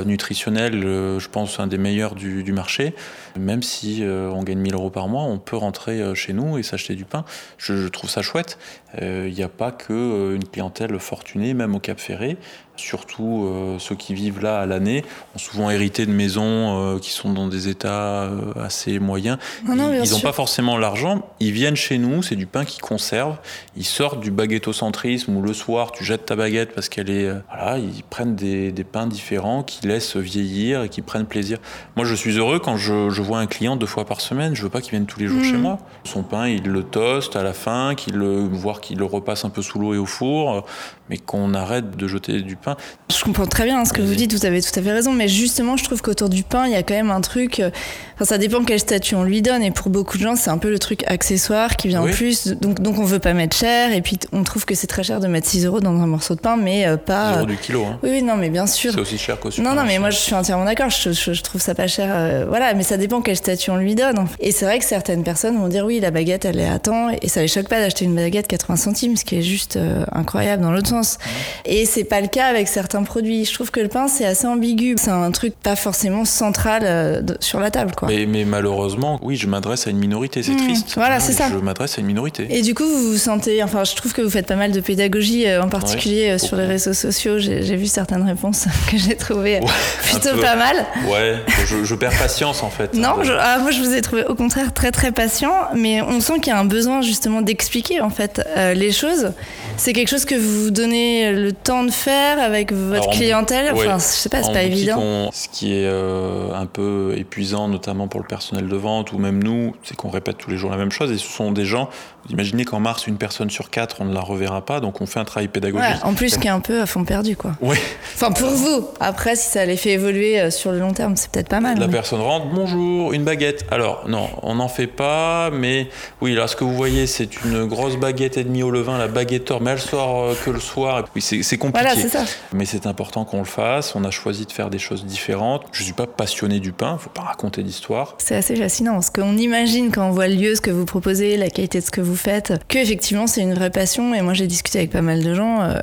[0.04, 2.94] nutritionnel, je pense, un des meilleurs du, marché.
[3.36, 6.94] Même si on gagne 1000 euros par mois, on peut rentrer chez nous et s'acheter
[6.94, 7.24] du pain.
[7.58, 8.58] Je, trouve ça chouette.
[9.00, 12.38] Il n'y a pas que une clientèle fortunée, même au Cap Ferré
[12.80, 17.10] surtout euh, ceux qui vivent là à l'année, ont souvent hérité de maisons euh, qui
[17.10, 19.38] sont dans des états euh, assez moyens.
[19.68, 23.38] ils n'ont pas forcément l'argent, ils viennent chez nous, c'est du pain qu'ils conservent,
[23.76, 27.30] ils sortent du baguettocentrisme où le soir tu jettes ta baguette parce qu'elle est...
[27.48, 31.58] voilà, ils prennent des, pains différents qui laissent vieillir et qui prennent plaisir.
[31.96, 34.70] Moi je suis heureux quand je, vois un client deux fois par semaine, je veux
[34.70, 35.60] pas qu'il vienne tous les jours chez mm.
[35.60, 35.78] moi.
[36.04, 39.50] Son pain, il le toast à la fin, qu'il le, voire qu'il le repasse un
[39.50, 40.64] peu sous l'eau et au four,
[41.10, 42.69] mais qu'on arrête de jeter du pain
[43.10, 45.28] je comprends très bien ce que vous dites, vous avez tout à fait raison, mais
[45.28, 47.60] justement, je trouve qu'autour du pain, il y a quand même un truc.
[47.60, 47.70] Euh,
[48.14, 50.58] enfin, ça dépend quel statut on lui donne, et pour beaucoup de gens, c'est un
[50.58, 52.48] peu le truc accessoire qui vient en plus.
[52.48, 55.20] Donc, donc, on veut pas mettre cher, et puis on trouve que c'est très cher
[55.20, 57.32] de mettre 6 euros dans un morceau de pain, mais euh, pas.
[57.32, 57.98] 6 euros du kilo, hein.
[58.02, 58.92] Oui, oui, non, mais bien sûr.
[58.92, 61.74] C'est aussi cher qu'au Non, non, mais moi, je suis entièrement d'accord, je, trouve ça
[61.74, 62.08] pas cher.
[62.10, 64.26] Euh, voilà, mais ça dépend quel statut on lui donne.
[64.40, 67.08] Et c'est vrai que certaines personnes vont dire, oui, la baguette, elle est à temps,
[67.10, 69.78] et ça les choque pas d'acheter une baguette 80 centimes, ce qui est juste
[70.12, 71.18] incroyable dans l'autre sens.
[71.64, 73.44] Et c'est pas le cas avec certains produits.
[73.44, 74.96] Je trouve que le pain, c'est assez ambigu.
[74.98, 77.92] C'est un truc pas forcément central euh, sur la table.
[77.96, 78.08] Quoi.
[78.08, 80.42] Mais, malheureusement, oui, je m'adresse à une minorité.
[80.42, 80.92] C'est mmh, triste.
[80.94, 81.48] Voilà, c'est ça.
[81.50, 82.46] Je m'adresse à une minorité.
[82.50, 83.62] Et du coup, vous vous sentez.
[83.62, 86.56] Enfin, je trouve que vous faites pas mal de pédagogie, euh, en particulier euh, sur
[86.56, 87.38] les réseaux sociaux.
[87.38, 89.60] J'ai vu certaines réponses que j'ai trouvées
[90.02, 90.86] plutôt pas mal.
[91.08, 92.94] Ouais, je, perds patience en fait.
[92.94, 96.34] Non, ah, moi je vous ai trouvé au contraire très très patient, mais on sent
[96.40, 98.42] qu'il y a un besoin justement d'expliquer en fait
[98.74, 99.32] les choses.
[99.76, 103.98] C'est quelque chose que vous vous donnez le temps de faire avec votre clientèle Enfin,
[103.98, 105.30] je sais pas, c'est pas évident.
[105.32, 109.42] ce qui est euh, un peu épuisant, notamment pour le personnel de vente ou même
[109.42, 111.10] nous, c'est qu'on répète tous les jours la même chose.
[111.12, 111.88] Et ce sont des gens.
[112.28, 115.18] Imaginez qu'en mars, une personne sur quatre, on ne la reverra pas, donc on fait
[115.18, 116.04] un travail pédagogique.
[116.04, 117.52] en plus, qui est un peu à fond perdu, quoi.
[117.60, 117.76] Oui.
[118.14, 118.88] Enfin, pour vous.
[119.00, 121.78] Après, si ça les fait évoluer euh, sur le long terme, c'est peut-être pas mal.
[121.78, 123.64] La personne rentre, bonjour, une baguette.
[123.70, 125.88] Alors, non, on n'en fait pas, mais
[126.20, 129.08] oui, là, ce que vous voyez, c'est une grosse baguette et demie au levain, la
[129.08, 131.04] baguette or, mais elle sort euh, que le soir.
[131.16, 131.86] Oui, c'est compliqué.
[131.86, 132.24] Voilà, c'est ça.
[132.52, 133.94] Mais c'est important qu'on le fasse.
[133.94, 135.64] On a choisi de faire des choses différentes.
[135.72, 138.14] Je suis pas passionné du pain, faut pas raconter d'histoire.
[138.18, 141.36] C'est assez fascinant parce qu'on imagine quand on voit le lieu, ce que vous proposez,
[141.36, 144.14] la qualité de ce que vous faites, que effectivement c'est une vraie passion.
[144.14, 145.80] Et moi, j'ai discuté avec pas mal de gens euh,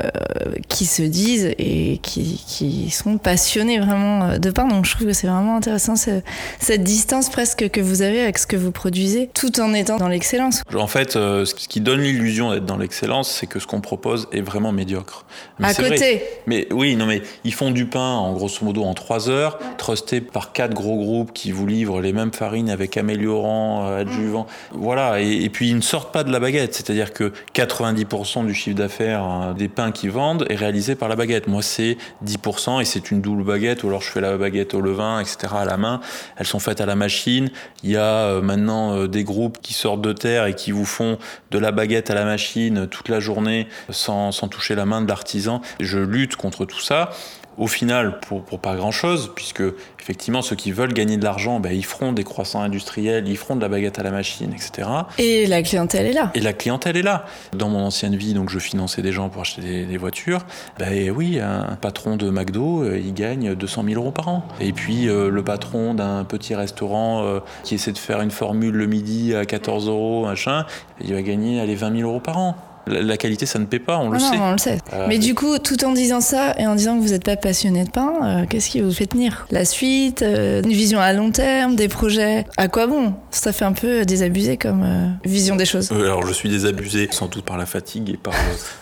[0.68, 4.68] qui se disent et qui, qui, sont passionnés vraiment euh, de pain.
[4.68, 8.48] Donc, je trouve que c'est vraiment intéressant cette distance presque que vous avez avec ce
[8.48, 10.62] que vous produisez, tout en étant dans l'excellence.
[10.76, 14.28] En fait, euh, ce qui donne l'illusion d'être dans l'excellence, c'est que ce qu'on propose
[14.32, 15.26] est vraiment médiocre.
[15.62, 16.24] à côté.
[16.48, 20.22] Mais oui, non, mais ils font du pain en grosso modo en 3 heures, trusté
[20.22, 24.48] par quatre gros groupes qui vous livrent les mêmes farines avec améliorants, euh, adjuvants.
[24.72, 26.74] Voilà, et, puis ils ne sortent pas de la baguette.
[26.74, 31.18] C'est-à-dire que 90% du chiffre d'affaires hein, des pains qu'ils vendent est réalisé par la
[31.18, 31.48] baguette.
[31.48, 34.80] Moi, c'est 10% et c'est une double baguette, ou alors je fais la baguette au
[34.80, 35.54] levain, etc.
[35.58, 36.00] à la main.
[36.38, 37.52] Elles sont faites à la machine.
[37.84, 40.86] Il y a euh, maintenant euh, des groupes qui sortent de terre et qui vous
[40.86, 41.18] font
[41.52, 45.10] de la baguette à la machine toute la journée sans, sans toucher la main de
[45.10, 45.62] l'artisan.
[45.82, 47.10] Je lutte contre tout ça
[47.58, 49.63] au final pour, pour pas grand chose, puisque
[50.00, 53.56] effectivement ceux qui veulent gagner de l'argent, ben, ils feront des croissants industriels, ils feront
[53.56, 54.88] de la baguette à la machine, etc.
[55.17, 56.32] Et la clientèle est là.
[56.36, 57.26] Et la clientèle est là.
[57.54, 60.45] Dans mon ancienne vie, donc je finançais des gens pour acheter des, voitures.
[60.78, 64.47] Ben oui, un patron de McDo, euh, il gagne 200 000 euros par an.
[64.62, 68.76] Et puis euh, le patron d'un petit restaurant euh, qui essaie de faire une formule
[68.76, 70.65] le midi à 14 euros, machin,
[71.02, 72.56] il va gagner allez, 20 000 euros par an.
[72.88, 74.38] La qualité, ça ne paie pas, on le sait.
[74.39, 74.80] on le sait.
[74.93, 77.36] Euh, mais du coup, tout en disant ça et en disant que vous n'êtes pas
[77.36, 79.45] passionné de pain, euh, qu'est-ce qui vous fait tenir?
[79.52, 83.13] La suite, euh, une vision à long terme, des projets À quoi bon?
[83.32, 85.91] Ça fait un peu désabusé comme vision des choses.
[85.91, 88.34] alors, je suis désabusé sans doute par la fatigue et par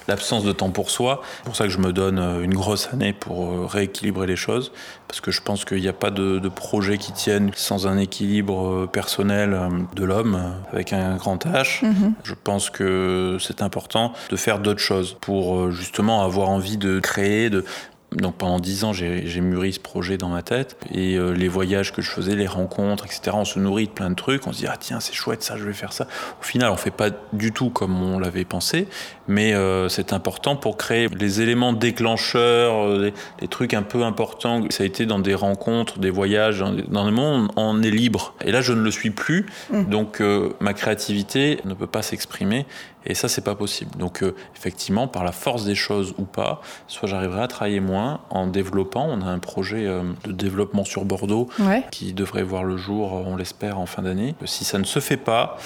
[0.08, 1.22] l'absence de temps pour soi.
[1.38, 4.72] C'est pour ça que je me donne une grosse année pour rééquilibrer les choses.
[5.08, 8.88] Parce que je pense qu'il n'y a pas de, projet qui tienne sans un équilibre
[8.88, 9.58] personnel
[9.96, 11.86] de l'homme avec un grand H.
[11.86, 12.14] Mhm.
[12.24, 13.95] Je pense que c'est important
[14.30, 17.64] de faire d'autres choses pour euh, justement avoir envie de créer, de
[18.16, 20.78] donc pendant dix ans, j'ai mûri ce projet dans ma tête.
[20.94, 24.10] Et euh, les voyages que je faisais, les rencontres, etc., on se nourrit de plein
[24.10, 24.48] de trucs.
[24.48, 26.08] On se dit, ah tiens, c'est chouette, ça, je vais faire ça.
[26.40, 28.88] Au final, on fait pas du tout comme on l'avait pensé.
[29.28, 34.64] Mais euh, c'est important pour créer les éléments déclencheurs, euh, les, trucs un peu importants.
[34.70, 36.60] Ça a été dans des rencontres, des voyages.
[36.60, 38.34] Dans, le monde, on est libre.
[38.44, 39.46] Et là, je ne le suis plus.
[39.72, 39.84] Mmh.
[39.86, 40.22] Donc
[40.60, 42.66] ma créativité ne peut pas s'exprimer.
[43.06, 43.92] Et ça, c'est pas possible.
[43.98, 44.24] Donc,
[44.56, 49.08] effectivement, par la force des choses ou pas, soit j'arriverai à travailler moins, en développant.
[49.10, 51.50] On a un projet euh, de développement sur Bordeaux
[51.92, 54.36] qui devrait voir le jour, on l'espère, en fin d'année.
[54.46, 55.58] Si ça ne se fait pas,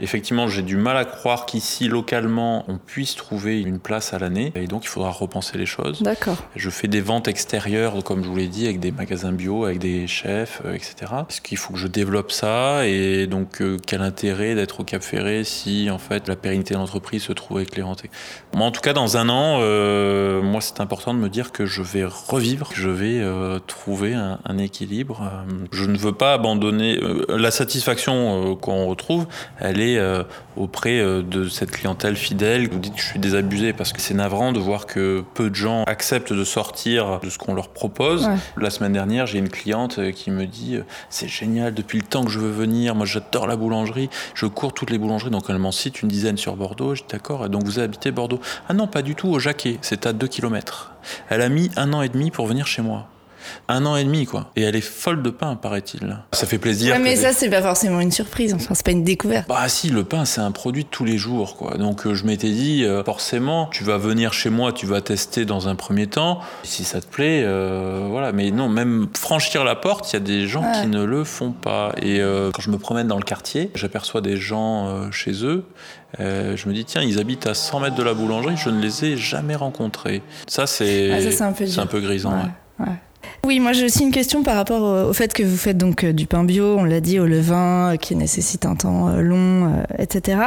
[0.00, 4.52] Effectivement, j'ai du mal à croire qu'ici, localement, on puisse trouver une place à l'année.
[4.54, 6.02] Et donc, il faudra repenser les choses.
[6.02, 6.36] D'accord.
[6.54, 9.78] Je fais des ventes extérieures, comme je vous l'ai dit, avec des magasins bio, avec
[9.78, 10.94] des chefs, euh, etc.
[11.10, 12.86] Parce qu'il faut que je développe ça.
[12.86, 16.78] Et donc, euh, quel intérêt d'être au Cap Ferré si, en fait, la pérennité de
[16.78, 18.10] l'entreprise se trouve éclairantée?
[18.54, 21.66] Moi, en tout cas, dans un an, euh, moi, c'est important de me dire que
[21.66, 23.22] je vais revivre, que je vais
[23.66, 25.30] trouver un, un équilibre.
[25.72, 26.98] je ne veux pas abandonner.
[27.28, 29.26] la satisfaction qu'on retrouve,
[29.58, 30.22] elle est euh,
[30.56, 32.68] auprès euh, de cette clientèle fidèle.
[32.68, 35.54] Vous dites que je suis désabusé parce que c'est navrant de voir que peu de
[35.54, 38.28] gens acceptent de sortir de ce qu'on leur propose.
[38.56, 40.78] La semaine dernière, j'ai une cliente euh, qui me dit
[41.10, 42.94] c'est génial depuis le temps que je veux venir.
[42.94, 44.10] Moi, j'adore la boulangerie.
[44.34, 45.30] Je cours toutes les boulangeries.
[45.30, 46.94] Donc, elle m'en cite une dizaine sur Bordeaux.
[46.94, 47.48] Je dis d'accord.
[47.48, 49.78] Donc, vous habitez Bordeaux Ah non, pas du tout, au Jacquet.
[49.82, 50.92] C'est à 2 km.
[51.28, 53.08] Elle a mis un an et demi pour venir chez moi
[53.68, 54.50] un an et demi, quoi.
[54.56, 56.18] Et elle est folle de pain, paraît-il.
[56.32, 56.94] Ça fait plaisir.
[56.94, 58.54] Ouais, mais ça, c'est pas forcément une surprise.
[58.54, 59.48] Enfin, c'est pas une découverte.
[59.48, 61.76] Bah, si, le pain, c'est un produit de tous les jours, quoi.
[61.76, 65.44] Donc, euh, je m'étais dit, euh, forcément, tu vas venir chez moi, tu vas tester
[65.44, 66.40] dans un premier temps.
[66.62, 68.32] Si ça te plaît, euh, voilà.
[68.32, 71.52] Mais non, même franchir la porte, il y a des gens qui ne le font
[71.52, 71.92] pas.
[72.02, 72.20] Et
[72.52, 75.64] quand je me promène dans le quartier, j'aperçois des gens chez eux.
[76.18, 79.04] je me dis, tiens, ils habitent à 100 mètres de la boulangerie, je ne les
[79.04, 80.22] ai jamais rencontrés.
[80.46, 82.32] Ça, c'est ah, un, un, peu grisant.
[82.78, 82.86] Ouais.
[83.44, 86.12] Oui, moi j'ai aussi une question par rapport au, fait que vous faites donc euh,
[86.12, 89.72] du pain bio, on l'a dit, au levain, euh, qui nécessite un temps euh, long,
[89.98, 90.38] etc.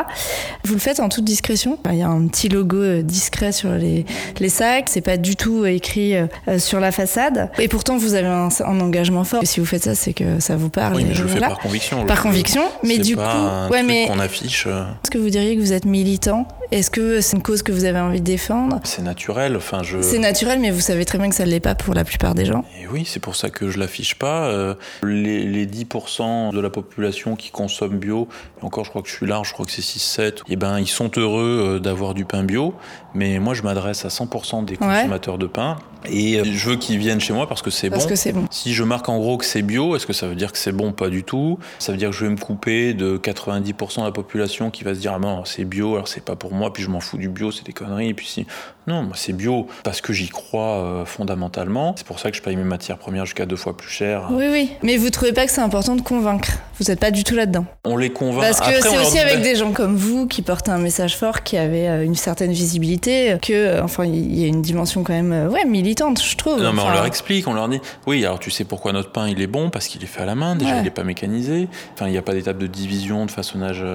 [0.65, 1.79] Vous le faites en toute discrétion?
[1.89, 4.05] Il y a un petit logo discret sur les,
[4.39, 6.13] les sacs, c'est pas du tout écrit
[6.57, 7.49] sur la façade.
[7.59, 8.49] Et pourtant, vous avez un,
[8.81, 9.41] engagement fort.
[9.43, 10.95] Et si vous faites ça, c'est que ça vous parle.
[10.95, 12.05] Oui, mais je le fais par conviction.
[12.05, 14.67] Par conviction, mais du pas coup, un ouais, mais qu'on affiche.
[14.67, 16.47] Est-ce que vous diriez que vous êtes militant?
[16.71, 18.79] Est-ce que c'est une cause que vous avez envie de défendre?
[18.83, 19.57] C'est naturel.
[19.57, 20.01] Enfin, je.
[20.01, 22.33] C'est naturel, mais vous savez très bien que ça ne l'est pas pour la plupart
[22.33, 22.60] des gens.
[22.79, 24.47] Et oui, c'est pour ça que je l'affiche pas.
[24.47, 28.27] Euh, les, les, 10% de la population qui consomme bio,
[28.61, 30.87] encore je crois que je suis large, je crois que c'est 6-7, eh ben, ils
[30.87, 32.73] sont heureux euh, d'avoir du pain bio.
[33.13, 35.77] Mais moi, je m'adresse à 100% des consommateurs de pain.
[36.09, 37.95] Et euh, je veux qu'ils viennent chez moi parce que c'est bon.
[37.95, 38.45] Parce que c'est bon.
[38.49, 40.71] Si je marque en gros que c'est bio, est-ce que ça veut dire que c'est
[40.71, 41.59] bon Pas du tout?
[41.79, 44.95] Ça veut dire que je vais me couper de 90% de la population qui va
[44.95, 47.17] se dire ah non c'est bio, alors c'est pas pour moi, puis je m'en fous
[47.17, 48.09] du bio, c'est des conneries.
[48.09, 48.47] Et puis si
[48.87, 51.93] non, moi c'est bio parce que j'y crois fondamentalement.
[51.97, 54.27] C'est pour ça que je paye mes matières premières jusqu'à deux fois plus cher.
[54.31, 54.71] Oui oui.
[54.83, 56.51] Mais vous trouvez pas que c'est important de convaincre?
[56.81, 57.65] Vous n'êtes pas du tout là-dedans.
[57.85, 58.41] On les convainc.
[58.41, 61.55] Parce que c'est aussi avec des gens comme vous qui portent un message fort, qui
[61.55, 65.65] avait euh, une certaine visibilité, que enfin il y a une dimension quand même ouais
[65.65, 66.61] militante, je trouve.
[66.61, 69.27] Non mais on leur explique, on leur dit oui alors tu sais pourquoi notre pain
[69.27, 69.69] il est bon?
[69.69, 71.67] Parce qu'il est fait à la main déjà il n'est pas mécanisé.
[71.93, 73.85] Enfin il n'y a pas d'étape de division, de façonnage,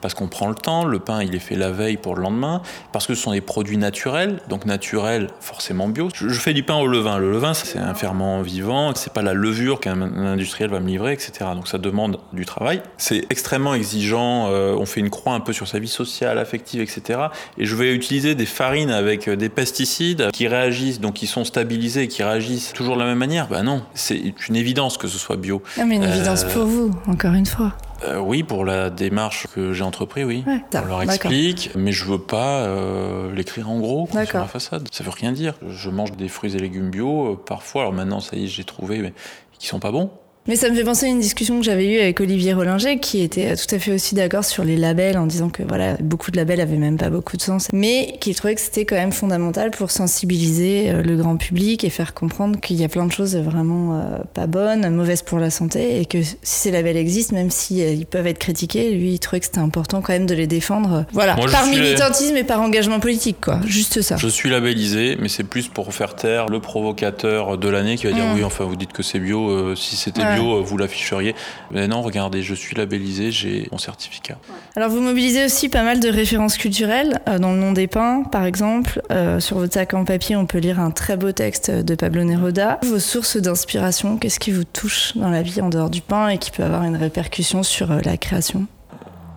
[0.00, 0.84] parce qu'on prend le temps.
[0.84, 3.40] Le pain il est fait la veille pour le lendemain parce que ce sont des
[3.40, 6.08] produits naturels, donc naturels forcément bio.
[6.14, 7.18] Je, fais du pain au levain.
[7.18, 11.12] Le levain c'est un ferment vivant, c'est pas la levure qu'un industriel va me livrer,
[11.12, 11.32] etc.
[11.54, 12.82] Donc ça demande du travail.
[12.96, 14.48] C'est extrêmement exigeant.
[14.50, 17.20] Euh, on fait une croix un peu sur sa vie sociale, affective, etc.
[17.58, 22.08] Et je vais utiliser des farines avec des pesticides qui réagissent, donc qui sont stabilisés,
[22.08, 23.48] qui réagissent toujours de la même manière.
[23.48, 25.62] Ben non, c'est une évidence que ce soit bio.
[25.78, 27.72] Non, mais une évidence pour vous, encore une fois.
[28.04, 30.44] Euh, oui, pour la démarche que j'ai entreprise, oui.
[30.46, 34.88] on leur explique, mais je veux pas euh, l'écrire en gros sur la façade.
[34.90, 35.54] Ça veut rien dire.
[35.68, 37.82] Je mange des fruits et légumes bio, euh, parfois.
[37.82, 39.12] Alors maintenant, ça y est, j'ai trouvé, mais
[39.58, 40.10] qui sont pas bons.
[40.48, 43.20] Mais ça me fait penser à une discussion que j'avais eue avec Olivier Rollinger, qui
[43.20, 46.38] était tout à fait aussi d'accord sur les labels, en disant que voilà, beaucoup de
[46.38, 49.70] labels avaient même pas beaucoup de sens, mais qui trouvait que c'était quand même fondamental
[49.70, 53.36] pour sensibiliser euh, le grand public et faire comprendre qu'il y a plein de choses
[53.36, 57.50] vraiment euh, pas bonnes, mauvaises pour la santé, et que si ces labels existent, même
[57.50, 60.46] s'ils euh, peuvent être critiqués, lui, il trouvait que c'était important quand même de les
[60.46, 61.04] défendre.
[61.12, 63.60] Voilà, par militantisme et par engagement politique, quoi.
[63.66, 64.16] Juste ça.
[64.16, 68.12] Je suis labellisé, mais c'est plus pour faire taire le provocateur de l'année qui va
[68.12, 68.34] dire mmh.
[68.36, 71.34] oui, enfin, vous dites que c'est bio, si c'était euh, vous l'afficheriez.
[71.70, 74.38] Mais non, regardez, je suis labellisé, j'ai mon certificat.
[74.76, 78.22] Alors vous mobilisez aussi pas mal de références culturelles, euh, dans le nom des pains,
[78.24, 79.02] par exemple.
[79.10, 82.24] Euh, sur votre sac en papier, on peut lire un très beau texte de Pablo
[82.24, 82.78] Neruda.
[82.82, 86.38] Vos sources d'inspiration, qu'est-ce qui vous touche dans la vie en dehors du pain et
[86.38, 88.66] qui peut avoir une répercussion sur la création?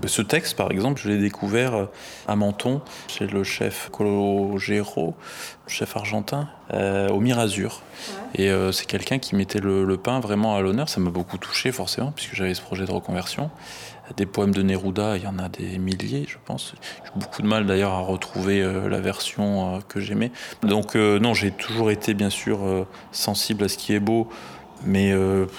[0.05, 1.87] Ce texte, par exemple, je l'ai découvert
[2.27, 5.15] à Menton, chez le chef Cologero,
[5.67, 7.81] chef argentin, au Mirazur.
[8.35, 10.89] Et euh, c'est quelqu'un qui mettait le, pain vraiment à l'honneur.
[10.89, 13.49] Ça m'a beaucoup touché, forcément, puisque j'avais ce projet de reconversion.
[14.17, 16.73] Des poèmes de Neruda, il y en a des milliers, je pense.
[17.05, 20.31] J'ai beaucoup de mal d'ailleurs à retrouver euh, la version euh, que j'aimais.
[20.63, 24.27] Donc, non, j'ai toujours été, bien sûr, sensible à ce qui est beau.
[24.85, 25.13] Mais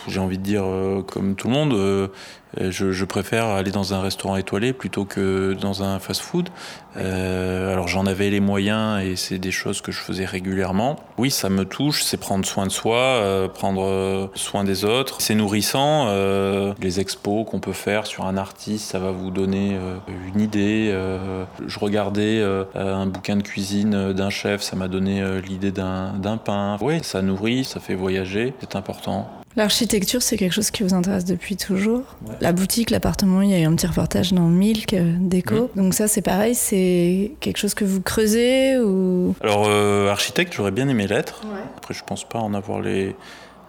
[0.06, 0.64] j'ai envie de dire,
[1.06, 2.10] comme tout le monde,
[2.58, 6.48] je, je, préfère aller dans un restaurant étoilé plutôt que dans un fast-food.
[6.96, 10.96] Euh, alors j'en avais les moyens et c'est des choses que je faisais régulièrement.
[11.18, 15.16] Oui, ça me touche, c'est prendre soin de soi, euh, prendre soin des autres.
[15.20, 16.06] C'est nourrissant.
[16.08, 19.96] Euh, les expos qu'on peut faire sur un artiste, ça va vous donner euh,
[20.34, 20.90] une idée.
[20.92, 22.42] Euh, je regardais
[22.74, 26.76] un bouquin de cuisine d'un chef, ça m'a donné l'idée d'un pain.
[26.80, 29.28] Oui, ça nourrit, ça fait voyager, c'est important.
[29.56, 32.02] L'architecture, c'est quelque chose qui vous intéresse depuis toujours.
[32.40, 35.70] La boutique, l'appartement, il y a eu un petit reportage dans Milk euh, déco.
[35.76, 39.34] Donc ça, c'est pareil, c'est quelque chose que vous creusez ou?
[39.40, 41.42] Alors euh, architecte, j'aurais bien aimé l'être.
[41.76, 43.14] Après, je pense pas en avoir les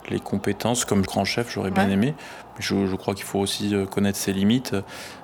[0.09, 2.13] les compétences comme grand chef, j'aurais bien aimé.
[2.59, 4.75] Je, je crois qu'il faut aussi euh, connaître ses limites.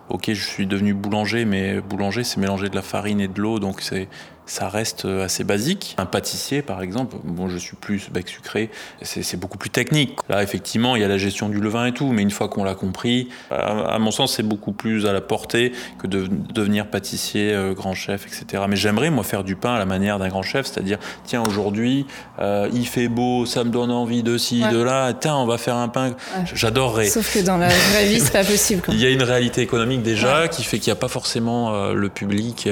[0.10, 3.60] Ok, je suis devenu boulanger, mais boulanger, c'est mélanger de la farine et de l'eau,
[3.60, 4.10] donc c'est
[4.52, 5.96] ça reste euh, assez basique.
[5.98, 8.70] Un pâtissier, par exemple, bon, je suis plus bec sucré,
[9.02, 10.18] c'est beaucoup plus technique.
[10.28, 12.66] Là, effectivement, il y a la gestion du levain et tout, mais une fois qu'on
[12.66, 17.54] l'a compris, à, mon sens, c'est beaucoup plus à la portée que de devenir pâtissier,
[17.54, 18.64] euh, grand chef, etc.
[18.68, 22.06] Mais j'aimerais, moi, faire du pain à la manière d'un grand chef, c'est-à-dire, tiens, aujourd'hui,
[22.40, 25.58] euh, il fait beau, ça me donne envie de ci, de là, tiens, on va
[25.58, 26.14] faire un pain.
[26.54, 27.08] J'adorerais.
[27.08, 28.82] Sauf que dans la vraie vie, c'est pas possible.
[28.90, 32.10] Il y a une réalité économique déjà qui fait qu'il n'y a pas forcément le
[32.10, 32.68] public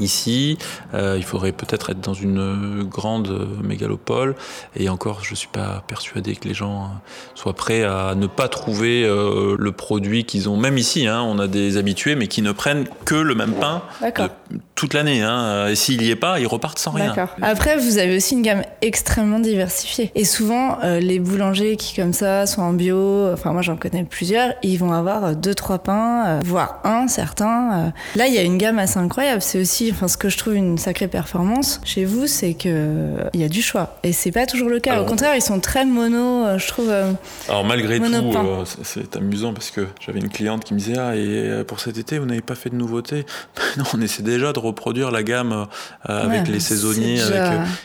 [0.00, 0.58] ici.
[1.11, 4.34] Euh, il faudrait peut-être être dans une grande mégalopole.
[4.76, 6.90] Et encore, je ne suis pas persuadé que les gens
[7.34, 10.56] soient prêts à ne pas trouver euh, le produit qu'ils ont.
[10.56, 13.82] Même ici, hein, on a des habitués, mais qui ne prennent que le même pain
[14.74, 15.22] toute l'année.
[15.22, 15.68] Hein.
[15.68, 17.14] Et s'il y est pas, ils repartent sans rien.
[17.40, 20.10] Après, vous avez aussi une gamme extrêmement diversifiée.
[20.14, 24.04] Et souvent, euh, les boulangers qui, comme ça, sont en bio, enfin, moi j'en connais
[24.04, 27.92] plusieurs, ils vont avoir deux, trois pains, euh, voire un, certains.
[28.16, 29.42] Là, il y a une gamme assez incroyable.
[29.42, 33.40] C'est aussi, enfin, ce que je trouve une sacrée performance chez vous, c'est que il
[33.40, 33.98] y a du choix.
[34.02, 35.00] Et c'est pas toujours le cas.
[35.00, 36.90] Au contraire, ils sont très mono, je trouve.
[37.48, 41.64] Alors, malgré tout, c'est amusant parce que j'avais une cliente qui me disait Ah, et
[41.66, 43.26] pour cet été, vous n'avez pas fait de nouveautés?
[43.78, 45.66] Non, on essaie déjà de reproduire la gamme
[46.04, 47.20] avec les saisonniers,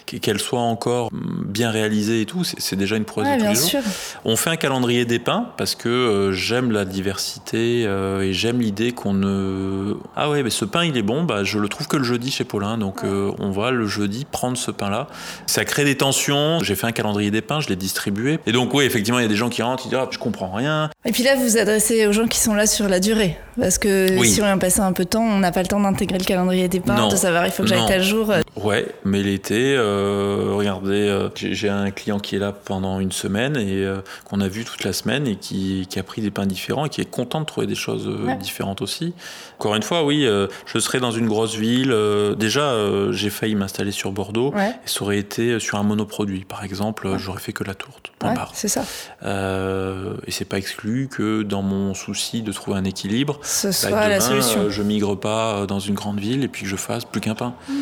[0.06, 2.44] qu'elle soit encore bien réalisée et tout.
[2.44, 3.82] C'est déjà une prouesse de tous les jours.
[4.26, 8.60] On fait un calendrier des pains parce que euh, j'aime la diversité euh, et j'aime
[8.60, 9.96] l'idée qu'on ne.
[10.16, 12.32] Ah ouais, mais ce pain il est bon, bah, je le trouve que le jeudi
[12.32, 15.08] chez Paulin, donc euh, on va le jeudi prendre ce pain-là.
[15.46, 16.60] Ça crée des tensions.
[16.62, 18.40] J'ai fait un calendrier des pains, je l'ai distribué.
[18.46, 20.18] Et donc, oui, effectivement, il y a des gens qui rentrent, ils disent ah, je
[20.18, 20.90] comprends rien.
[21.06, 23.38] Et puis là, vous vous adressez aux gens qui sont là sur la durée.
[23.60, 25.80] Parce que si on vient passer un peu de temps, on n'a pas le temps
[25.80, 28.32] d'intégrer le calendrier des pains, de savoir il faut que j'aille tel jour.
[28.64, 33.56] Ouais, mais l'été, euh, regardez, euh, j'ai un client qui est là pendant une semaine
[33.56, 36.48] et euh, qu'on a vu toute la semaine et qui, qui, a pris des pains
[36.48, 39.14] différents et qui est content de trouver des choses différentes aussi.
[39.60, 40.28] Encore une fois, oui,
[40.66, 41.96] je serais dans une grosse ville.
[42.38, 42.76] déjà,
[43.12, 46.46] j'ai failli m'installer sur Bordeaux et ça aurait été sur un monoproduit.
[46.46, 48.12] Par exemple, j'aurais fait que la tourte.
[48.20, 48.84] Point C'est ça.
[49.24, 54.08] et c'est pas exclu que dans mon souci de trouver un équilibre, ce bah, soit
[54.10, 54.70] la solution.
[54.70, 57.54] je migre pas dans une grande ville et puis que je fasse plus qu'un pain.
[57.70, 57.74] Mm.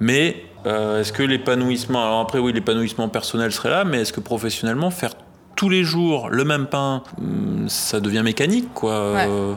[0.00, 4.20] Mais euh, est-ce que l'épanouissement, alors après oui, l'épanouissement personnel serait là, mais est-ce que
[4.20, 5.12] professionnellement, faire
[5.54, 8.92] tous les jours le même pain, hmm, ça devient mécanique, quoi.
[8.92, 9.54] Euh,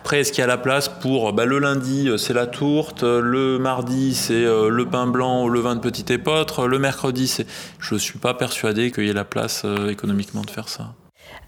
[0.00, 3.02] après, est-ce qu'il y a la place pour bah, le lundi, euh, c'est la tourte,
[3.02, 7.46] le mardi, c'est le pain blanc ou le vin de petit épeautre, le mercredi, c'est.
[7.80, 10.92] Je ne suis pas persuadé qu'il y ait la place économiquement de faire ça.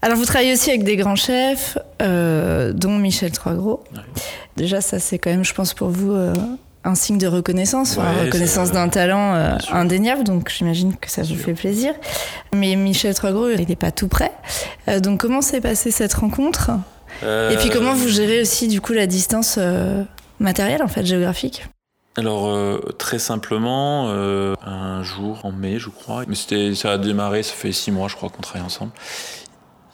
[0.01, 3.83] Alors, vous travaillez aussi avec des grands chefs, dont Michel Troisgros.
[4.57, 6.13] Déjà, ça, c'est quand même, je pense, pour vous
[6.83, 11.35] un signe de reconnaissance, une reconnaissance d'un talent euh, indéniable, donc j'imagine que ça vous
[11.35, 11.93] fait plaisir.
[12.53, 14.31] Mais Michel Troisgros, il n'est pas tout prêt.
[14.87, 16.71] Euh, donc comment s'est passée cette rencontre?
[17.23, 20.03] Et puis comment vous gérez aussi du coup la distance euh,
[20.39, 21.67] matérielle en fait, géographique?
[22.17, 22.53] Alors
[22.97, 27.71] très simplement, un jour en mai, je crois, mais c'était, ça a démarré, ça fait
[27.71, 28.91] six mois, je crois qu'on travaille ensemble.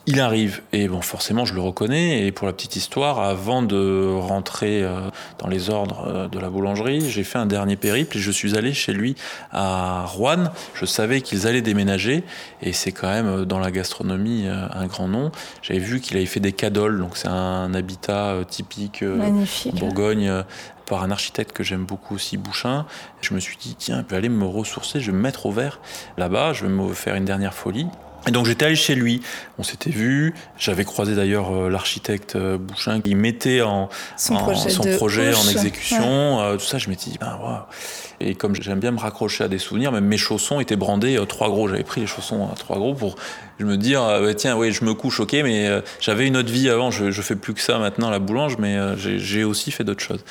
[0.07, 2.27] Il arrive, et bon, forcément, je le reconnais.
[2.27, 6.51] Et pour la petite histoire, avant de rentrer euh, dans les ordres euh, de la
[6.51, 9.15] boulangerie, j'ai fait un dernier périple et je suis allé chez lui
[9.51, 10.51] à Rouen.
[10.75, 12.23] Je savais qu'ils allaient déménager,
[12.61, 15.31] et c'est quand même euh, dans la gastronomie un grand nom.
[15.63, 19.03] J'avais vu qu'il avait fait des cadoles, donc c'est un habitat typique
[19.73, 20.43] Bourgogne
[20.85, 22.85] par un architecte que j'aime beaucoup aussi, Bouchin.
[23.21, 25.51] Je me suis dit, tiens, je vais aller me ressourcer, je vais me mettre au
[25.51, 25.79] vert
[26.17, 27.87] là-bas, je vais me faire une dernière folie.
[28.27, 29.21] Et donc j'étais allé chez lui,
[29.59, 34.35] on s'était vu, j'avais croisé d'ailleurs euh, l'architecte euh, Bouchin qui mettait en, son
[34.97, 37.59] projet, en, exécution, euh, tout ça, je m'étais dit, ben wow.
[38.19, 41.49] Et comme j'aime bien me raccrocher à des souvenirs, même mes chaussons étaient brandés trois
[41.49, 43.15] gros, j'avais pris les chaussons à trois gros pour
[43.59, 46.69] je me dire, bah, tiens, oui, je me couche, ok, mais j'avais une autre vie
[46.69, 50.03] avant, je, je fais plus que ça maintenant, la boulange, mais j'ai aussi fait d'autres
[50.03, 50.23] choses.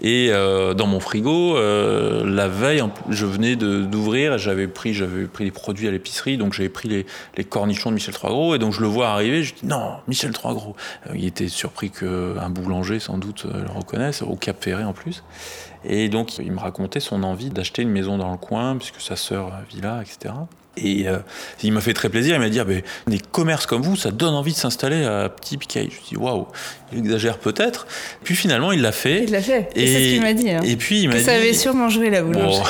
[0.00, 5.88] Et dans mon frigo, la veille, je venais d'ouvrir, j'avais pris, j'avais pris les produits
[5.88, 8.54] à l'épicerie, donc j'avais pris les les cornichons de Michel Troisgros.
[8.54, 10.76] Et donc je le vois arriver, je dis non, Michel Troisgros.
[11.08, 14.92] Euh, il était surpris qu'un boulanger, sans doute, euh, le reconnaisse, au Cap Ferré en
[14.92, 15.22] plus.
[15.84, 19.16] Et donc il me racontait son envie d'acheter une maison dans le coin, puisque sa
[19.16, 20.34] sœur vit là, etc.
[20.76, 21.18] Et euh,
[21.62, 22.34] il m'a fait très plaisir.
[22.34, 25.28] Il m'a dit ah, ben, des commerces comme vous, ça donne envie de s'installer à
[25.28, 25.88] Petit Piquet.
[25.90, 26.46] Je dis waouh,
[26.92, 27.86] il exagère peut-être.
[28.24, 29.24] Puis finalement, il l'a fait.
[29.24, 29.68] Il l'a fait.
[29.74, 30.50] Et, c'est ce qu'il m'a dit.
[30.50, 30.60] Hein.
[30.64, 31.24] Et puis il m'a dit.
[31.24, 32.62] Ça avait sûrement joué la boulangerie.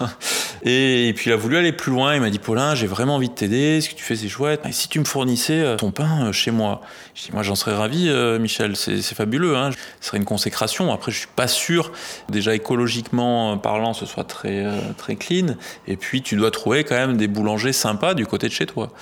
[0.62, 2.14] et, puis il a voulu aller plus loin.
[2.14, 3.80] Il m'a dit Paulin, j'ai vraiment envie de t'aider.
[3.80, 4.62] Ce que tu fais, c'est chouette.
[4.68, 6.82] Et si tu me fournissais euh, ton pain euh, chez moi?
[7.14, 8.76] Je dis moi, j'en serais ravi, Michel.
[8.76, 9.56] C'est fabuleux.
[9.56, 9.70] Hein.
[10.00, 10.92] Ce serait une consécration.
[10.92, 11.90] Après, je suis pas sûr,
[12.28, 14.64] déjà écologiquement parlant, ce soit très
[14.96, 15.56] très clean.
[15.88, 18.92] Et puis, tu dois trouver quand même des boulanger sympa du côté de chez toi.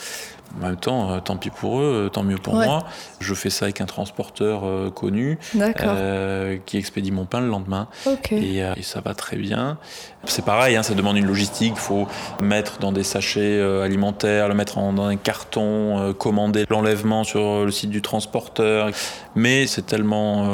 [0.56, 2.84] En même temps, euh, tant pis pour eux, euh, tant mieux pour moi.
[3.20, 5.38] Je fais ça avec un transporteur euh, connu
[6.66, 7.88] qui expédie mon pain le lendemain.
[8.30, 9.76] Et, ça va très bien.
[10.24, 11.74] C'est pareil, hein, ça demande une logistique.
[11.76, 12.06] Il faut
[12.42, 17.90] mettre dans des sachets alimentaires, le mettre dans un carton, commander l'enlèvement sur le site
[17.90, 18.90] du transporteur.
[19.34, 20.48] Mais c'est tellement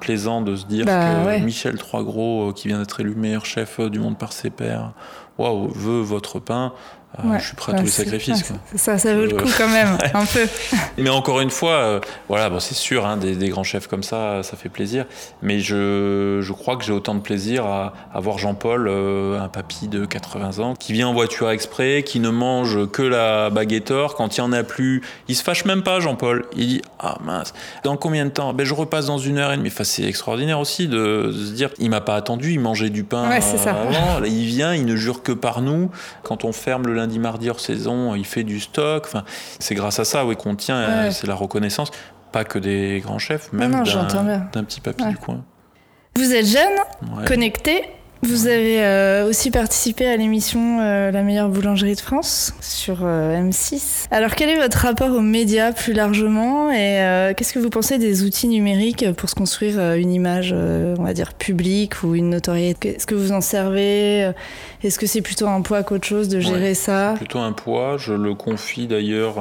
[0.00, 4.00] plaisant de se dire bah, que Michel Troisgros, qui vient d'être élu meilleur chef du
[4.00, 4.92] monde par ses pairs,
[5.38, 6.72] waouh, veut votre pain,
[7.18, 8.52] euh, je suis prêt à tous les sacrifices.
[8.76, 10.46] Ça, ça vaut le coup quand même, un peu.
[10.96, 14.42] Mais encore une fois, euh, voilà, bon, c'est sûr, hein, des, grands chefs comme ça,
[14.44, 15.06] ça fait plaisir.
[15.42, 19.48] Mais je, je crois que j'ai autant de plaisir à, à voir Jean-Paul, euh, un
[19.48, 24.14] papy de 80 ans, qui vient en voiture exprès, qui ne mange que la baguetteur.
[24.14, 26.46] Quand il n'y en a plus, il se fâche même pas, Jean-Paul.
[26.54, 28.52] Il dit Ah mince, dans combien de temps?
[28.52, 29.68] Ben, Je repasse dans une heure et demie.
[29.68, 33.28] Enfin, c'est extraordinaire aussi de, se dire Il m'a pas attendu, il mangeait du pain
[33.28, 33.70] ouais, ça.
[33.70, 34.20] avant.
[34.20, 35.90] Là, il vient, il ne jure que par nous.
[36.22, 39.04] Quand on ferme le lundi, mardi hors saison, il fait du stock.
[39.06, 39.24] Enfin,
[39.58, 41.90] c'est grâce à ça oui, qu'on tient, euh, c'est la reconnaissance,
[42.32, 45.44] pas que des grands chefs, même d'un petit papy du coin.
[46.16, 47.84] Vous êtes jeune, connecté,
[48.22, 53.40] vous avez euh, aussi participé à l'émission euh, La meilleure boulangerie de France sur euh,
[53.40, 54.06] M6.
[54.10, 58.22] Alors quel est votre rapport aux médias plus largement et qu'est-ce que vous pensez des
[58.22, 62.96] outils numériques pour se construire une image, on va dire, publique ou une notoriété?
[62.96, 64.32] Est-ce que vous en servez?
[64.82, 67.14] Est-ce que c'est plutôt un poids qu'autre chose de gérer ça?
[67.16, 67.96] Plutôt un poids.
[67.98, 69.36] Je le confie d'ailleurs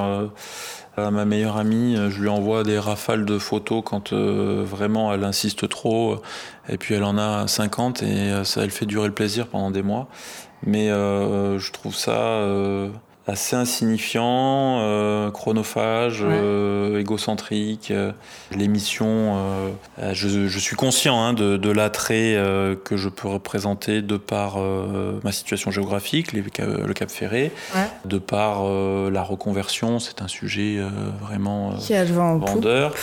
[0.97, 5.23] ma meilleure amie, euh, je lui envoie des rafales de photos quand euh, vraiment elle
[5.23, 6.21] insiste trop.
[6.67, 9.71] Et puis elle en a 50 et euh, ça, elle fait durer le plaisir pendant
[9.71, 10.07] des mois.
[10.63, 12.43] Mais je trouve ça
[13.29, 17.91] assez insignifiant, euh, chronophage, euh, égocentrique.
[17.91, 18.11] Euh,
[18.55, 19.37] l'émission,
[20.11, 22.35] je, suis conscient hein, de, l'attrait
[22.83, 24.57] que je peux représenter de par
[25.23, 27.51] ma situation géographique, le Cap Ferré,
[28.05, 30.79] de par la reconversion, c'est un sujet
[31.21, 31.75] vraiment
[32.37, 32.93] vendeur,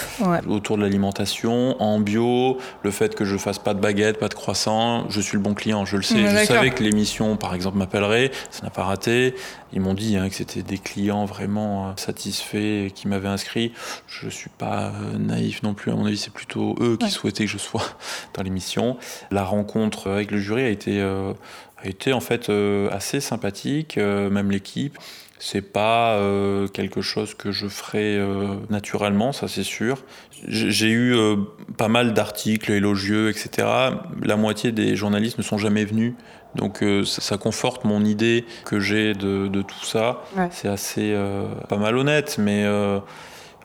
[0.49, 4.35] autour de l'alimentation, en bio, le fait que je fasse pas de baguette, pas de
[4.35, 6.27] croissant, je suis le bon client, je le sais.
[6.27, 9.35] je savais que l'émission, par exemple, m'appellerait, ça n'a pas raté.
[9.73, 13.73] Ils m'ont dit hein, que c'était des clients vraiment euh, satisfaits qui m'avaient inscrit.
[14.07, 17.11] Je ne suis pas euh, naïf non plus, à mon avis, c'est plutôt eux qui
[17.11, 17.83] souhaitaient que je sois
[18.35, 18.97] dans l'émission.
[19.31, 21.33] La rencontre avec le jury a été, euh,
[21.79, 22.51] a été en fait
[22.91, 24.99] assez sympathique, même l'équipe.
[25.39, 26.19] C'est pas
[26.73, 28.19] quelque chose que je ferais
[28.71, 30.03] naturellement, ça c'est sûr.
[30.49, 31.15] J'ai eu
[31.77, 33.69] pas mal d'articles élogieux, etc.
[34.23, 36.15] La moitié des journalistes ne sont jamais venus
[36.57, 40.23] donc euh, ça, conforte mon idée que j'ai de, tout ça.
[40.51, 42.99] C'est assez euh, pas malhonnête, mais euh,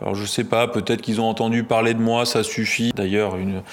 [0.01, 2.91] alors je sais pas, peut-être qu'ils ont entendu parler de moi, ça suffit.
[2.95, 3.63] D'ailleurs, une,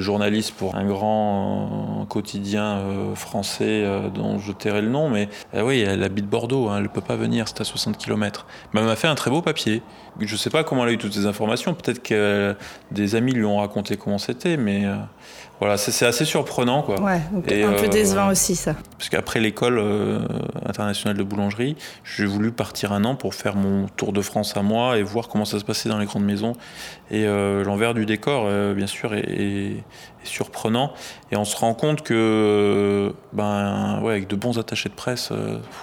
[0.00, 2.80] journaliste pour un grand quotidien
[3.14, 7.00] français dont je tairai le nom, mais oui, elle habite Bordeaux, hein, elle ne peut
[7.00, 8.46] pas venir, c'est à 60 km.
[8.72, 9.82] Mais elle m'a fait un très beau papier.
[10.18, 12.56] Je sais pas comment elle a eu toutes ces informations, peut-être que
[12.90, 14.86] des amis lui ont raconté comment c'était, mais
[15.58, 16.82] voilà, c'est assez surprenant.
[16.82, 17.00] Quoi.
[17.00, 18.74] Ouais, Et, un peu euh, décevant aussi ça.
[18.98, 20.20] Parce qu'après l'école euh,
[20.66, 24.62] internationale de boulangerie, j'ai voulu partir un an pour faire mon tour de France à
[24.62, 26.52] moi et voir comment ça se passait dans les grandes maisons.
[27.10, 29.82] Et euh, l'envers du décor, bien sûr, est,
[30.26, 30.92] surprenant.
[31.32, 35.32] Et on se rend compte que, ben, ouais, avec de bons attachés de presse,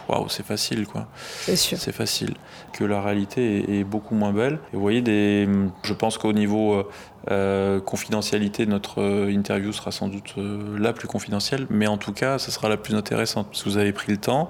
[0.07, 1.07] waouh, c'est facile, quoi.
[1.41, 1.77] C'est sûr.
[1.77, 2.35] C'est facile.
[2.71, 4.59] Que la réalité est, beaucoup moins belle.
[4.71, 5.47] Et vous voyez, des,
[5.83, 6.85] je pense qu'au niveau
[7.31, 12.11] euh, confidentialité, notre euh, interview sera sans doute euh, la plus confidentielle, mais en tout
[12.11, 13.47] cas, ce sera la plus intéressante.
[13.53, 14.49] Si vous avez pris le temps,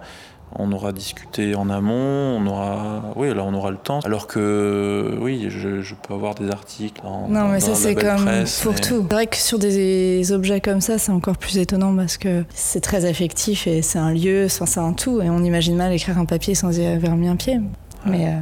[0.57, 3.99] on aura discuté en amont, on aura, oui, là on aura le temps.
[4.03, 7.01] Alors que, oui, je, peux avoir des articles.
[7.03, 8.25] Dans, non, mais ça c'est comme
[8.63, 9.05] pour tout.
[9.07, 12.81] C'est vrai que sur des objets comme ça, c'est encore plus étonnant parce que c'est
[12.81, 16.25] très affectif et c'est un lieu, c'est un tout, et on imagine mal écrire un
[16.25, 17.59] papier sans y avoir mis un pied.
[18.05, 18.33] Mais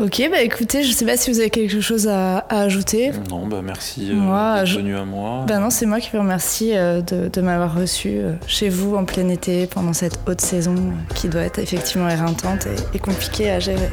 [0.00, 3.10] Ok, bah écoutez, je sais pas si vous avez quelque chose à, ajouter.
[3.28, 5.44] Non, bah merci euh, d'être venu à moi.
[5.48, 9.04] Bah non, c'est moi qui vous remercie euh, de, m'avoir reçu euh, chez vous en
[9.04, 10.76] plein été pendant cette haute saison
[11.16, 13.90] qui doit être effectivement éreintante et, compliquée à gérer.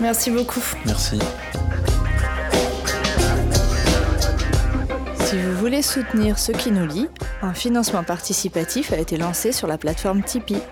[0.00, 0.62] Merci beaucoup.
[0.86, 1.18] Merci.
[5.24, 7.08] Si vous voulez soutenir ceux qui nous lit,
[7.42, 10.62] un financement participatif a été lancé sur la plateforme Tipeee.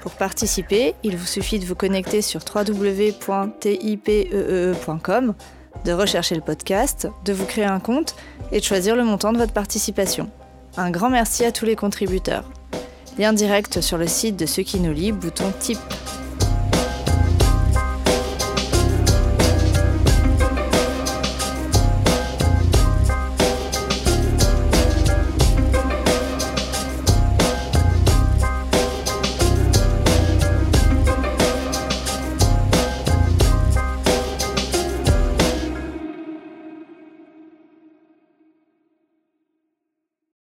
[0.00, 5.34] Pour participer, il vous suffit de vous connecter sur www.tipeee.com,
[5.84, 8.14] de rechercher le podcast, de vous créer un compte
[8.52, 10.30] et de choisir le montant de votre participation.
[10.76, 12.44] Un grand merci à tous les contributeurs.
[13.18, 15.78] Lien direct sur le site de ceux qui nous lit, bouton Tip.